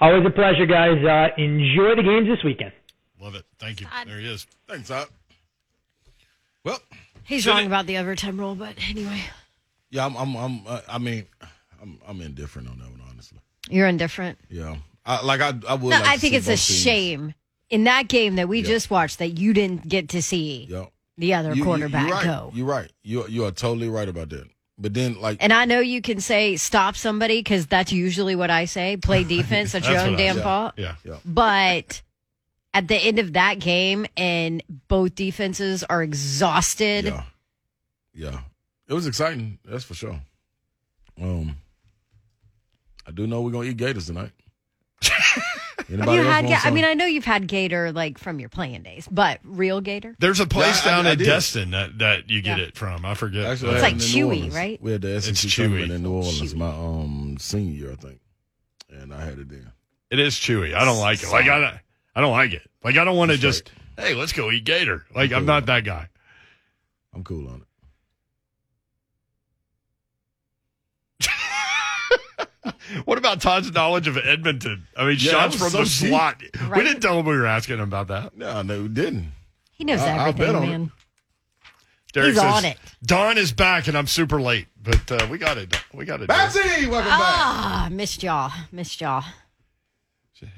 Always 0.00 0.26
a 0.26 0.30
pleasure, 0.30 0.66
guys. 0.66 0.98
Uh, 1.04 1.28
enjoy 1.40 1.94
the 1.94 2.02
games 2.02 2.26
this 2.26 2.42
weekend. 2.44 2.72
Love 3.20 3.34
it. 3.34 3.44
Thank 3.58 3.80
you. 3.80 3.86
Todd. 3.86 4.06
There 4.06 4.18
he 4.18 4.28
is. 4.28 4.46
Thanks, 4.68 4.88
Todd. 4.88 5.08
Well, 6.64 6.78
he's 7.24 7.46
wrong 7.46 7.64
it, 7.64 7.66
about 7.66 7.86
the 7.86 7.98
overtime 7.98 8.38
rule, 8.38 8.54
but 8.54 8.74
anyway. 8.88 9.22
Yeah, 9.90 10.06
I'm. 10.06 10.16
I'm. 10.16 10.36
I'm 10.36 10.60
uh, 10.66 10.80
I 10.88 10.98
mean, 10.98 11.26
I'm. 11.80 11.98
I'm 12.06 12.20
indifferent 12.20 12.68
on 12.68 12.78
that 12.78 12.90
one, 12.90 13.02
honestly. 13.10 13.38
You're 13.70 13.88
indifferent. 13.88 14.38
Yeah. 14.50 14.76
I, 15.04 15.24
like 15.24 15.40
I. 15.40 15.54
I 15.68 15.74
would. 15.74 15.90
No, 15.90 15.96
like 15.96 16.06
I 16.06 16.16
think 16.16 16.34
it's 16.34 16.46
a 16.46 16.50
teams. 16.50 16.60
shame 16.60 17.34
in 17.70 17.84
that 17.84 18.08
game 18.08 18.36
that 18.36 18.48
we 18.48 18.62
just 18.62 18.90
watched 18.90 19.18
that 19.18 19.38
you 19.38 19.52
didn't 19.52 19.88
get 19.88 20.10
to 20.10 20.22
see 20.22 20.66
yep. 20.68 20.90
the 21.16 21.34
other 21.34 21.54
you, 21.54 21.64
quarterback 21.64 22.02
you, 22.02 22.08
you're 22.08 22.16
right. 22.16 22.24
go. 22.24 22.50
You're 22.54 22.66
right. 22.66 22.92
You 23.02 23.26
you 23.28 23.44
are 23.44 23.50
totally 23.50 23.88
right 23.88 24.08
about 24.08 24.30
that. 24.30 24.48
But 24.80 24.94
then, 24.94 25.20
like, 25.20 25.38
and 25.40 25.52
I 25.52 25.64
know 25.64 25.80
you 25.80 26.00
can 26.00 26.20
say 26.20 26.56
stop 26.56 26.94
somebody 26.94 27.40
because 27.40 27.66
that's 27.66 27.92
usually 27.92 28.36
what 28.36 28.50
I 28.50 28.66
say. 28.66 28.96
Play 28.96 29.24
defense. 29.24 29.72
That's, 29.72 29.86
that's 29.86 29.88
your 29.88 30.10
own 30.10 30.16
damn 30.16 30.40
fault. 30.40 30.74
Yeah, 30.76 30.94
yeah. 31.04 31.16
But 31.24 32.00
at 32.78 32.86
the 32.86 32.94
end 32.94 33.18
of 33.18 33.32
that 33.32 33.58
game 33.58 34.06
and 34.16 34.62
both 34.86 35.16
defenses 35.16 35.82
are 35.82 36.00
exhausted. 36.00 37.06
Yeah. 37.06 37.24
Yeah. 38.14 38.40
It 38.86 38.94
was 38.94 39.08
exciting, 39.08 39.58
that's 39.64 39.82
for 39.82 39.94
sure. 39.94 40.20
Um 41.20 41.56
I 43.04 43.10
do 43.10 43.26
know 43.26 43.42
we're 43.42 43.50
gonna 43.50 43.68
eat 43.68 43.76
gators 43.78 44.06
tonight. 44.06 44.30
Have 45.02 46.12
you 46.12 46.22
had? 46.22 46.46
Ga- 46.46 46.60
I 46.64 46.70
mean, 46.70 46.84
I 46.84 46.94
know 46.94 47.06
you've 47.06 47.24
had 47.24 47.48
gator 47.48 47.90
like 47.92 48.18
from 48.18 48.38
your 48.38 48.50
playing 48.50 48.82
days, 48.82 49.08
but 49.10 49.40
real 49.42 49.80
gator. 49.80 50.14
There's 50.20 50.38
a 50.38 50.46
place 50.46 50.84
yeah, 50.84 50.90
down 50.90 51.06
I, 51.06 51.10
I 51.10 51.12
in 51.12 51.18
did. 51.18 51.24
Destin 51.24 51.70
that, 51.70 51.98
that 51.98 52.28
you 52.28 52.42
get 52.42 52.58
yeah. 52.58 52.64
it 52.66 52.76
from. 52.76 53.06
I 53.06 53.14
forget. 53.14 53.46
Actually, 53.46 53.72
it's 53.72 53.82
like 53.82 53.94
chewy, 53.94 54.52
right? 54.52 54.80
We 54.82 54.92
had 54.92 55.00
the 55.00 55.20
SEC 55.20 55.50
tournament 55.50 55.90
in 55.90 56.02
New 56.02 56.12
Orleans, 56.12 56.54
my 56.54 56.68
um 56.68 57.36
senior 57.40 57.72
year, 57.72 57.92
I 57.92 57.96
think, 57.96 58.20
and 58.90 59.14
I 59.14 59.24
had 59.24 59.38
it 59.38 59.48
there. 59.48 59.72
It 60.10 60.18
is 60.18 60.34
chewy. 60.34 60.74
I 60.74 60.84
don't 60.84 60.98
like 60.98 61.22
it. 61.22 61.30
Like 61.30 61.48
I, 61.48 61.80
I 62.18 62.20
don't 62.20 62.32
like 62.32 62.52
it. 62.52 62.68
Like 62.82 62.96
I 62.96 63.04
don't 63.04 63.16
want 63.16 63.30
to 63.30 63.38
just 63.38 63.70
hey, 63.96 64.12
let's 64.12 64.32
go 64.32 64.50
eat 64.50 64.64
gator. 64.64 65.06
Like 65.14 65.30
I'm, 65.30 65.38
I'm 65.38 65.46
not 65.46 65.66
that 65.66 65.84
guy. 65.84 66.08
I'm 67.14 67.22
cool 67.22 67.48
on 67.48 67.64
it. 71.22 72.74
what 73.04 73.18
about 73.18 73.40
Todd's 73.40 73.70
knowledge 73.70 74.08
of 74.08 74.16
Edmonton? 74.16 74.88
I 74.96 75.06
mean, 75.06 75.16
yeah, 75.20 75.30
shots 75.30 75.54
from 75.54 75.70
so 75.70 75.78
the 75.78 75.84
deep. 75.84 75.92
slot. 75.92 76.42
Right. 76.60 76.78
We 76.78 76.82
didn't 76.88 77.02
tell 77.02 77.20
him 77.20 77.26
we 77.26 77.36
were 77.36 77.46
asking 77.46 77.76
him 77.76 77.82
about 77.82 78.08
that. 78.08 78.36
No, 78.36 78.62
no, 78.62 78.82
we 78.82 78.88
didn't. 78.88 79.30
He 79.70 79.84
knows 79.84 80.00
I, 80.00 80.28
everything, 80.28 80.52
man. 80.54 80.92
Derek 82.12 82.30
He's 82.30 82.40
says, 82.40 82.52
on 82.52 82.64
it. 82.64 82.78
Dawn 83.04 83.38
is 83.38 83.52
back, 83.52 83.86
and 83.86 83.96
I'm 83.96 84.08
super 84.08 84.40
late, 84.40 84.66
but 84.82 85.12
uh, 85.12 85.28
we 85.30 85.38
got 85.38 85.56
it. 85.56 85.72
We 85.94 86.04
got 86.04 86.20
it. 86.20 86.28
Babsy, 86.28 86.88
welcome 86.88 87.12
ah, 87.12 87.18
back. 87.20 87.20
Ah, 87.20 87.88
missed 87.92 88.24
y'all. 88.24 88.50
Missed 88.72 89.00
y'all. 89.00 89.22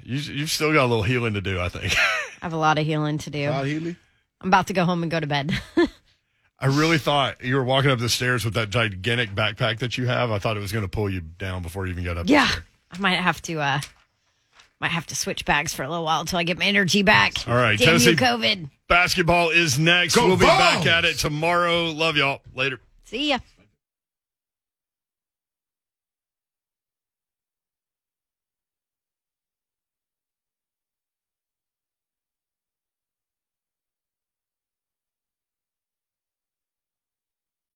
You, 0.02 0.16
you've 0.16 0.50
still 0.50 0.72
got 0.72 0.84
a 0.84 0.86
little 0.86 1.02
healing 1.02 1.34
to 1.34 1.40
do, 1.40 1.60
I 1.60 1.68
think. 1.68 1.94
I 1.96 2.44
have 2.44 2.52
a 2.52 2.56
lot 2.58 2.78
of 2.78 2.84
healing 2.86 3.18
to 3.18 3.30
do. 3.30 3.46
Todd 3.46 3.66
Healy. 3.66 3.96
I'm 4.40 4.48
about 4.48 4.66
to 4.68 4.72
go 4.72 4.84
home 4.84 5.02
and 5.02 5.10
go 5.10 5.20
to 5.20 5.26
bed. 5.26 5.52
I 6.58 6.66
really 6.66 6.98
thought 6.98 7.42
you 7.42 7.56
were 7.56 7.64
walking 7.64 7.90
up 7.90 7.98
the 7.98 8.08
stairs 8.08 8.44
with 8.44 8.54
that 8.54 8.68
gigantic 8.70 9.34
backpack 9.34 9.78
that 9.78 9.96
you 9.96 10.06
have. 10.06 10.30
I 10.30 10.38
thought 10.38 10.56
it 10.56 10.60
was 10.60 10.72
going 10.72 10.84
to 10.84 10.88
pull 10.90 11.08
you 11.08 11.20
down 11.22 11.62
before 11.62 11.86
you 11.86 11.92
even 11.92 12.04
got 12.04 12.18
up. 12.18 12.28
yeah. 12.28 12.48
I 12.92 12.98
might 12.98 13.14
have 13.16 13.40
to. 13.42 13.60
uh 13.60 13.80
Might 14.80 14.90
have 14.90 15.06
to 15.06 15.14
switch 15.16 15.44
bags 15.44 15.72
for 15.74 15.82
a 15.84 15.88
little 15.88 16.04
while 16.04 16.20
until 16.20 16.38
I 16.38 16.42
get 16.42 16.58
my 16.58 16.64
energy 16.66 17.02
back. 17.02 17.34
All 17.46 17.54
right, 17.54 17.78
Damn 17.78 17.86
Tennessee- 17.86 18.10
you, 18.10 18.16
COVID. 18.16 18.68
Basketball 18.88 19.50
is 19.50 19.78
next. 19.78 20.16
Go 20.16 20.26
we'll 20.26 20.36
be 20.36 20.44
Vols! 20.46 20.58
back 20.58 20.86
at 20.86 21.04
it 21.04 21.16
tomorrow. 21.18 21.84
Love 21.92 22.16
y'all. 22.16 22.40
Later. 22.54 22.80
See 23.04 23.28
ya. 23.30 23.38